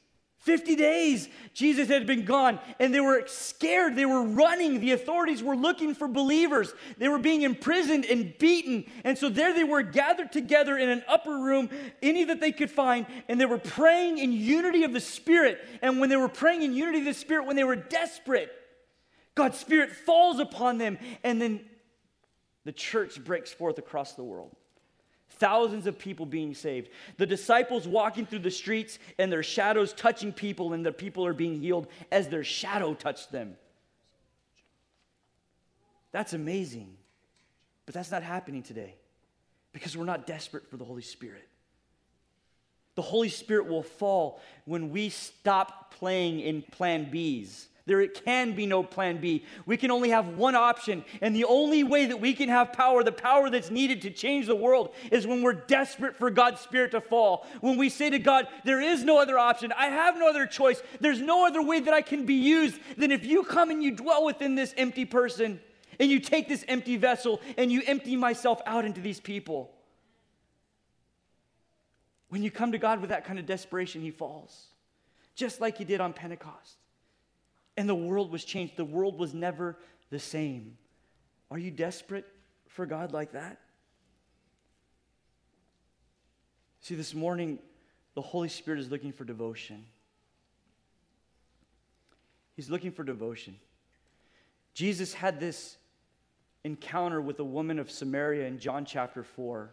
50 0.47 0.77
days 0.77 1.29
Jesus 1.53 1.89
had 1.89 2.07
been 2.07 2.25
gone 2.25 2.61
and 2.79 2.95
they 2.95 3.01
were 3.01 3.25
scared. 3.27 3.97
They 3.97 4.07
were 4.07 4.23
running. 4.23 4.79
The 4.79 4.93
authorities 4.93 5.43
were 5.43 5.57
looking 5.57 5.93
for 5.93 6.07
believers. 6.07 6.73
They 6.99 7.09
were 7.09 7.19
being 7.19 7.43
imprisoned 7.43 8.05
and 8.05 8.33
beaten. 8.39 8.85
And 9.03 9.19
so 9.19 9.29
there 9.29 9.53
they 9.53 9.65
were 9.65 9.83
gathered 9.83 10.31
together 10.31 10.79
in 10.79 10.89
an 10.89 11.03
upper 11.09 11.37
room, 11.37 11.69
any 12.01 12.23
that 12.25 12.41
they 12.41 12.53
could 12.53 12.71
find, 12.71 13.07
and 13.29 13.41
they 13.41 13.45
were 13.45 13.59
praying 13.59 14.19
in 14.19 14.33
unity 14.33 14.85
of 14.85 14.93
the 14.93 15.01
Spirit. 15.01 15.59
And 15.83 15.99
when 15.99 16.11
they 16.11 16.17
were 16.17 16.29
praying 16.29 16.63
in 16.63 16.73
unity 16.73 17.01
of 17.01 17.07
the 17.07 17.15
Spirit, 17.15 17.47
when 17.47 17.57
they 17.57 17.65
were 17.65 17.77
desperate, 17.77 18.53
God's 19.35 19.59
Spirit 19.59 19.91
falls 19.91 20.39
upon 20.39 20.79
them 20.79 20.97
and 21.25 21.43
then 21.43 21.61
the 22.65 22.73
church 22.73 23.23
breaks 23.25 23.53
forth 23.53 23.79
across 23.79 24.13
the 24.13 24.25
world. 24.25 24.55
Thousands 25.29 25.87
of 25.87 25.99
people 25.99 26.25
being 26.25 26.55
saved. 26.55 26.89
The 27.19 27.27
disciples 27.27 27.87
walking 27.87 28.25
through 28.25 28.39
the 28.41 28.51
streets 28.51 28.99
and 29.19 29.31
their 29.31 29.43
shadows 29.43 29.93
touching 29.93 30.33
people, 30.33 30.73
and 30.73 30.85
the 30.85 30.93
people 30.93 31.27
are 31.27 31.35
being 31.35 31.61
healed 31.61 31.89
as 32.11 32.29
their 32.29 32.45
shadow 32.45 32.95
touched 32.95 33.33
them. 33.33 33.57
That's 36.13 36.33
amazing. 36.33 36.97
But 37.85 37.95
that's 37.95 38.11
not 38.11 38.23
happening 38.23 38.63
today 38.63 38.95
because 39.73 39.97
we're 39.97 40.05
not 40.05 40.27
desperate 40.27 40.69
for 40.69 40.77
the 40.77 40.85
Holy 40.85 41.03
Spirit. 41.03 41.47
The 42.95 43.03
Holy 43.03 43.29
Spirit 43.29 43.67
will 43.69 43.83
fall 43.83 44.41
when 44.65 44.91
we 44.91 45.11
stop 45.11 45.95
playing 45.95 46.41
in 46.41 46.63
plan 46.63 47.11
Bs. 47.13 47.67
There 47.87 48.05
can 48.09 48.57
be 48.57 48.67
no 48.67 48.83
plan 48.83 49.19
B. 49.19 49.45
We 49.65 49.77
can 49.77 49.93
only 49.93 50.11
have 50.11 50.37
one 50.37 50.57
option. 50.57 51.05
And 51.21 51.35
the 51.35 51.45
only 51.45 51.85
way 51.85 52.07
that 52.07 52.21
we 52.21 52.35
can 52.35 52.49
have 52.49 52.73
power, 52.73 53.05
the 53.05 53.13
power 53.13 53.49
that's 53.49 53.71
needed 53.71 54.03
to 54.03 54.11
change 54.11 54.49
the 54.49 54.57
world, 54.57 54.93
is 55.13 55.25
when 55.25 55.41
we're 55.41 55.53
desperate 55.53 56.17
for 56.17 56.29
God's 56.29 56.61
Spirit 56.61 56.91
to 56.91 57.01
fall. 57.01 57.47
When 57.61 57.77
we 57.77 57.89
say 57.89 58.11
to 58.11 58.19
God, 58.19 58.49
There 58.65 58.81
is 58.81 59.05
no 59.05 59.21
other 59.21 59.39
option. 59.39 59.73
I 59.73 59.87
have 59.87 60.19
no 60.19 60.29
other 60.29 60.47
choice. 60.47 60.83
There's 61.01 61.21
no 61.21 61.47
other 61.47 61.63
way 61.63 61.79
that 61.79 61.95
I 61.95 62.03
can 62.03 62.27
be 62.27 62.35
used 62.35 62.81
than 62.97 63.13
if 63.13 63.25
you 63.25 63.45
come 63.45 63.71
and 63.71 63.83
you 63.83 63.93
dwell 63.93 64.25
within 64.25 64.57
this 64.57 64.75
empty 64.77 65.05
person 65.05 65.61
and 66.01 66.11
you 66.11 66.19
take 66.19 66.49
this 66.49 66.65
empty 66.67 66.97
vessel 66.97 67.41
and 67.57 67.71
you 67.71 67.83
empty 67.87 68.17
myself 68.17 68.61
out 68.67 68.85
into 68.85 69.01
these 69.01 69.21
people. 69.21 69.71
When 72.31 72.43
you 72.43 72.51
come 72.51 72.73
to 72.73 72.79
God 72.79 73.01
with 73.01 73.11
that 73.11 73.25
kind 73.25 73.39
of 73.39 73.47
desperation, 73.47 74.03
He 74.03 74.11
falls, 74.11 74.67
just 75.37 75.61
like 75.61 75.79
He 75.79 75.85
did 75.85 76.01
on 76.01 76.13
Pentecost. 76.13 76.79
And 77.77 77.89
the 77.89 77.95
world 77.95 78.31
was 78.31 78.45
changed. 78.45 78.77
The 78.77 78.85
world 78.85 79.19
was 79.19 79.35
never 79.35 79.77
the 80.11 80.19
same. 80.19 80.77
Are 81.51 81.59
you 81.59 81.71
desperate 81.71 82.27
for 82.69 82.87
God 82.87 83.13
like 83.13 83.33
that? 83.33 83.61
See, 86.81 86.95
this 86.95 87.15
morning, 87.15 87.59
the 88.15 88.23
Holy 88.23 88.49
Spirit 88.49 88.81
is 88.81 88.91
looking 88.91 89.13
for 89.13 89.25
devotion. 89.25 89.85
He's 92.55 92.71
looking 92.71 92.93
for 92.93 93.05
devotion. 93.05 93.57
Jesus 94.73 95.13
had 95.13 95.41
this 95.41 95.77
encounter 96.65 97.21
with 97.21 97.39
a 97.41 97.45
woman 97.45 97.79
of 97.79 97.91
Samaria 97.91 98.47
in 98.47 98.59
John 98.59 98.85
chapter 98.85 99.23
4. 99.23 99.71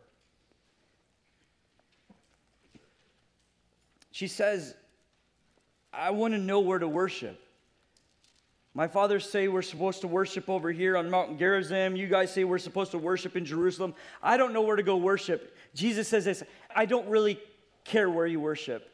She 4.12 4.28
says, 4.28 4.76
I 5.92 6.12
want 6.12 6.34
to 6.34 6.40
know 6.40 6.60
where 6.60 6.80
to 6.80 6.88
worship. 6.88 7.40
My 8.76 8.88
fathers 8.88 9.30
say 9.30 9.48
we're 9.48 9.62
supposed 9.62 10.02
to 10.02 10.08
worship 10.08 10.50
over 10.50 10.72
here 10.72 10.98
on 10.98 11.10
Mount 11.10 11.38
Gerizim. 11.38 11.96
You 11.96 12.08
guys 12.08 12.34
say 12.34 12.44
we're 12.44 12.58
supposed 12.58 12.92
to 12.92 12.98
worship 12.98 13.36
in 13.36 13.46
Jerusalem. 13.46 13.94
I 14.22 14.36
don't 14.36 14.52
know 14.52 14.62
where 14.62 14.76
to 14.76 14.84
go 14.84 14.98
worship. 14.98 15.56
Jesus 15.76 16.08
says 16.08 16.26
this 16.26 16.44
I 16.76 16.86
don't 16.86 17.08
really 17.08 17.40
care 17.84 18.10
where 18.10 18.26
you 18.26 18.40
worship. 18.40 18.90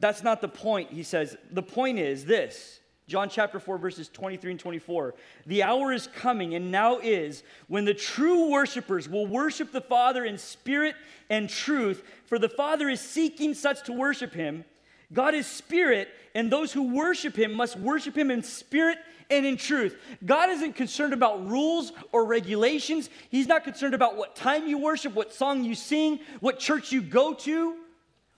That's 0.00 0.22
not 0.22 0.40
the 0.40 0.48
point, 0.48 0.90
he 0.90 1.02
says. 1.02 1.36
The 1.50 1.62
point 1.62 1.98
is 1.98 2.24
this 2.24 2.80
John 3.06 3.28
chapter 3.28 3.60
4, 3.60 3.76
verses 3.76 4.08
23 4.08 4.52
and 4.52 4.60
24. 4.60 5.14
The 5.46 5.62
hour 5.62 5.92
is 5.92 6.06
coming, 6.06 6.54
and 6.54 6.70
now 6.70 6.98
is, 6.98 7.42
when 7.68 7.84
the 7.84 7.92
true 7.94 8.50
worshipers 8.50 9.08
will 9.08 9.26
worship 9.26 9.72
the 9.72 9.82
Father 9.82 10.24
in 10.24 10.38
spirit 10.38 10.94
and 11.28 11.48
truth, 11.48 12.02
for 12.24 12.38
the 12.38 12.48
Father 12.48 12.88
is 12.88 13.00
seeking 13.00 13.52
such 13.52 13.82
to 13.84 13.92
worship 13.92 14.32
him. 14.32 14.64
God 15.12 15.34
is 15.34 15.46
spirit, 15.46 16.08
and 16.34 16.50
those 16.50 16.72
who 16.72 16.94
worship 16.94 17.36
him 17.36 17.52
must 17.52 17.76
worship 17.76 18.16
him 18.16 18.30
in 18.30 18.42
spirit 18.42 18.98
and 19.30 19.46
in 19.46 19.56
truth. 19.56 19.96
God 20.24 20.50
isn't 20.50 20.74
concerned 20.74 21.12
about 21.12 21.48
rules 21.48 21.92
or 22.12 22.24
regulations. 22.24 23.10
He's 23.30 23.46
not 23.46 23.64
concerned 23.64 23.94
about 23.94 24.16
what 24.16 24.36
time 24.36 24.66
you 24.66 24.78
worship, 24.78 25.14
what 25.14 25.32
song 25.32 25.64
you 25.64 25.74
sing, 25.74 26.20
what 26.40 26.58
church 26.58 26.92
you 26.92 27.02
go 27.02 27.34
to 27.34 27.76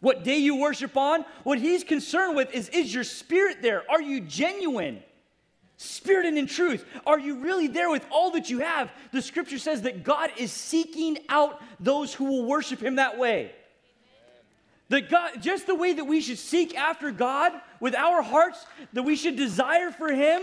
what 0.05 0.23
day 0.23 0.37
you 0.37 0.57
worship 0.57 0.99
on. 0.99 1.25
What 1.45 1.59
he's 1.59 1.83
concerned 1.83 2.37
with 2.37 2.53
is 2.53 2.69
is 2.69 2.93
your 2.93 3.05
spirit 3.05 3.63
there? 3.63 3.91
Are 3.91 4.03
you 4.03 4.21
genuine? 4.21 5.03
Spirit 5.79 6.27
and 6.27 6.39
in 6.39 6.47
truth. 6.47 6.85
Are 7.07 7.19
you 7.19 7.37
really 7.41 7.67
there 7.67 7.91
with 7.91 8.07
all 8.11 8.31
that 8.33 8.51
you 8.51 8.61
have? 8.61 8.93
The 9.13 9.23
scripture 9.23 9.59
says 9.59 9.83
that 9.83 10.05
God 10.05 10.31
is 10.37 10.53
seeking 10.53 11.19
out 11.29 11.61
those 11.81 12.13
who 12.15 12.27
will 12.27 12.45
worship 12.45 12.81
him 12.81 12.97
that 12.97 13.19
way. 13.19 13.53
That 14.91 15.09
God, 15.11 15.41
just 15.41 15.67
the 15.67 15.75
way 15.75 15.95
that 15.95 16.05
we 16.05 16.21
should 16.21 16.39
seek 16.39 16.77
after 16.77 17.11
God 17.11 17.53
with 17.81 17.95
our 17.95 18.23
hearts, 18.23 18.65
that 18.93 19.03
we 19.03 19.17
should 19.17 19.37
desire 19.37 19.91
for 19.91 20.13
him, 20.13 20.43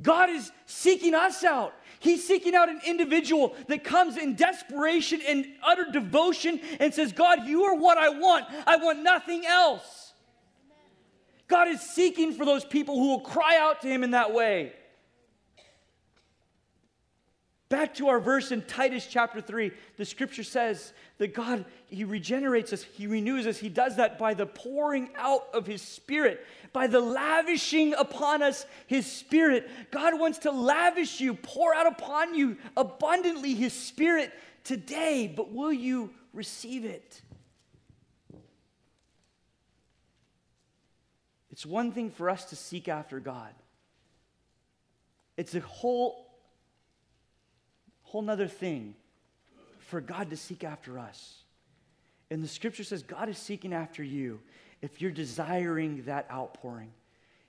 God 0.00 0.30
is 0.30 0.50
seeking 0.66 1.14
us 1.14 1.44
out. 1.44 1.74
He's 1.98 2.26
seeking 2.26 2.54
out 2.54 2.68
an 2.68 2.80
individual 2.86 3.54
that 3.68 3.82
comes 3.82 4.16
in 4.16 4.34
desperation 4.34 5.20
and 5.26 5.46
utter 5.64 5.86
devotion 5.90 6.60
and 6.78 6.92
says, 6.92 7.12
God, 7.12 7.46
you 7.46 7.64
are 7.64 7.76
what 7.76 7.96
I 7.96 8.10
want. 8.10 8.46
I 8.66 8.76
want 8.76 9.02
nothing 9.02 9.46
else. 9.46 10.12
God 11.46 11.68
is 11.68 11.80
seeking 11.80 12.32
for 12.32 12.44
those 12.44 12.64
people 12.64 12.96
who 12.96 13.08
will 13.08 13.20
cry 13.20 13.56
out 13.58 13.82
to 13.82 13.88
him 13.88 14.02
in 14.02 14.10
that 14.12 14.32
way. 14.32 14.72
Back 17.74 17.94
to 17.94 18.06
our 18.06 18.20
verse 18.20 18.52
in 18.52 18.62
Titus 18.62 19.04
chapter 19.04 19.40
3, 19.40 19.72
the 19.96 20.04
scripture 20.04 20.44
says 20.44 20.92
that 21.18 21.34
God, 21.34 21.64
He 21.88 22.04
regenerates 22.04 22.72
us, 22.72 22.84
He 22.84 23.08
renews 23.08 23.48
us. 23.48 23.58
He 23.58 23.68
does 23.68 23.96
that 23.96 24.16
by 24.16 24.34
the 24.34 24.46
pouring 24.46 25.10
out 25.16 25.48
of 25.52 25.66
His 25.66 25.82
Spirit, 25.82 26.46
by 26.72 26.86
the 26.86 27.00
lavishing 27.00 27.92
upon 27.94 28.42
us 28.42 28.64
His 28.86 29.10
Spirit. 29.10 29.68
God 29.90 30.20
wants 30.20 30.38
to 30.38 30.52
lavish 30.52 31.20
you, 31.20 31.34
pour 31.34 31.74
out 31.74 31.88
upon 31.88 32.36
you 32.36 32.58
abundantly 32.76 33.54
His 33.54 33.72
Spirit 33.72 34.30
today, 34.62 35.26
but 35.26 35.50
will 35.50 35.72
you 35.72 36.10
receive 36.32 36.84
it? 36.84 37.22
It's 41.50 41.66
one 41.66 41.90
thing 41.90 42.12
for 42.12 42.30
us 42.30 42.44
to 42.50 42.54
seek 42.54 42.86
after 42.86 43.18
God. 43.18 43.52
It's 45.36 45.56
a 45.56 45.60
whole 45.60 46.23
whole 48.14 48.22
nother 48.22 48.46
thing 48.46 48.94
for 49.80 50.00
God 50.00 50.30
to 50.30 50.36
seek 50.36 50.62
after 50.62 51.00
us. 51.00 51.42
And 52.30 52.44
the 52.44 52.48
scripture 52.48 52.84
says 52.84 53.02
God 53.02 53.28
is 53.28 53.36
seeking 53.36 53.72
after 53.72 54.04
you 54.04 54.38
if 54.82 55.02
you're 55.02 55.10
desiring 55.10 56.04
that 56.04 56.30
outpouring, 56.30 56.92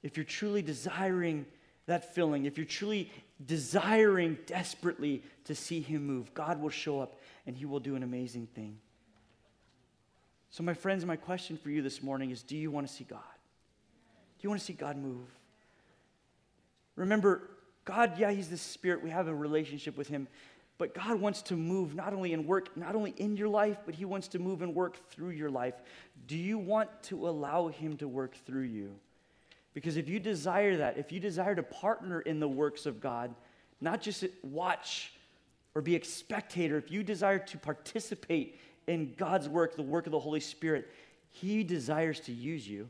if 0.01 0.17
you're 0.17 0.23
truly 0.23 0.63
desiring 0.63 1.45
that 1.85 2.15
filling, 2.15 2.45
if 2.45 2.57
you're 2.57 2.65
truly 2.65 3.11
desiring 3.45 4.39
desperately 4.47 5.21
to 5.43 5.53
see 5.53 5.81
Him 5.81 6.07
move, 6.07 6.33
God 6.33 6.59
will 6.59 6.71
show 6.71 6.99
up 6.99 7.19
and 7.45 7.55
He 7.55 7.65
will 7.65 7.79
do 7.79 7.95
an 7.95 8.01
amazing 8.01 8.47
thing. 8.55 8.79
So, 10.49 10.63
my 10.63 10.73
friends, 10.73 11.05
my 11.05 11.15
question 11.15 11.57
for 11.57 11.69
you 11.69 11.83
this 11.83 12.01
morning 12.01 12.31
is 12.31 12.41
do 12.41 12.57
you 12.57 12.71
want 12.71 12.87
to 12.87 12.91
see 12.91 13.03
God? 13.03 13.19
Do 14.39 14.41
you 14.41 14.49
want 14.49 14.61
to 14.61 14.65
see 14.65 14.73
God 14.73 14.97
move? 14.97 15.27
Remember, 16.95 17.51
God, 17.85 18.13
yeah, 18.17 18.31
He's 18.31 18.49
the 18.49 18.57
Spirit. 18.57 19.03
We 19.03 19.11
have 19.11 19.27
a 19.27 19.35
relationship 19.35 19.95
with 19.95 20.07
Him. 20.07 20.27
But 20.77 20.93
God 20.93 21.21
wants 21.21 21.41
to 21.43 21.55
move 21.55 21.95
not 21.95 22.13
only 22.13 22.33
in 22.33 22.45
work 22.45 22.75
not 22.75 22.95
only 22.95 23.11
in 23.11 23.37
your 23.37 23.47
life, 23.47 23.77
but 23.85 23.95
He 23.95 24.05
wants 24.05 24.27
to 24.29 24.39
move 24.39 24.61
and 24.61 24.75
work 24.75 25.09
through 25.09 25.29
your 25.29 25.49
life. 25.49 25.75
Do 26.27 26.35
you 26.35 26.57
want 26.57 26.89
to 27.03 27.27
allow 27.29 27.69
Him 27.69 27.95
to 27.97 28.07
work 28.07 28.35
through 28.45 28.63
you? 28.63 28.95
Because 29.73 29.97
if 29.97 30.07
you 30.09 30.19
desire 30.19 30.77
that, 30.77 30.97
if 30.97 31.11
you 31.11 31.19
desire 31.19 31.55
to 31.55 31.63
partner 31.63 32.21
in 32.21 32.39
the 32.39 32.47
works 32.47 32.85
of 32.85 32.99
God, 32.99 33.33
not 33.81 34.01
just 34.01 34.25
watch 34.41 35.13
or 35.75 35.81
be 35.81 35.95
a 35.95 36.03
spectator, 36.03 36.77
if 36.77 36.91
you 36.91 37.03
desire 37.03 37.39
to 37.39 37.57
participate 37.57 38.59
in 38.87 39.13
God's 39.17 39.49
work, 39.49 39.75
the 39.75 39.81
work 39.81 40.05
of 40.05 40.11
the 40.11 40.19
Holy 40.19 40.39
Spirit, 40.39 40.89
He 41.31 41.63
desires 41.63 42.19
to 42.21 42.31
use 42.31 42.67
you. 42.67 42.89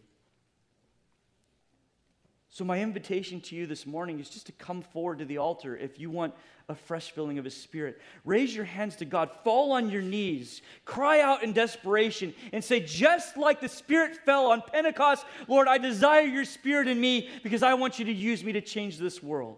So, 2.56 2.64
my 2.64 2.80
invitation 2.80 3.42
to 3.42 3.56
you 3.58 3.68
this 3.68 3.86
morning 3.86 4.22
is 4.22 4.30
just 4.30 4.46
to 4.46 4.54
come 4.54 4.82
forward 4.82 5.20
to 5.20 5.26
the 5.26 5.40
altar 5.40 5.76
if 5.76 6.00
you 6.00 6.10
want 6.10 6.34
a 6.70 6.74
fresh 6.74 7.12
filling 7.12 7.38
of 7.38 7.44
His 7.44 7.54
Spirit. 7.54 8.00
Raise 8.24 8.56
your 8.56 8.64
hands 8.64 8.96
to 8.96 9.04
God, 9.04 9.30
fall 9.44 9.74
on 9.74 9.90
your 9.90 10.02
knees, 10.02 10.62
cry 10.86 11.20
out 11.20 11.44
in 11.44 11.52
desperation, 11.52 12.34
and 12.54 12.64
say, 12.64 12.80
Just 12.80 13.36
like 13.36 13.60
the 13.60 13.68
Spirit 13.68 14.16
fell 14.24 14.46
on 14.46 14.62
Pentecost, 14.62 15.26
Lord, 15.50 15.68
I 15.68 15.78
desire 15.78 16.24
your 16.24 16.46
Spirit 16.46 16.88
in 16.88 16.98
me 16.98 17.28
because 17.44 17.62
I 17.62 17.74
want 17.74 18.00
you 18.00 18.06
to 18.06 18.14
use 18.14 18.42
me 18.42 18.54
to 18.54 18.62
change 18.62 19.00
this 19.00 19.22
world. 19.22 19.58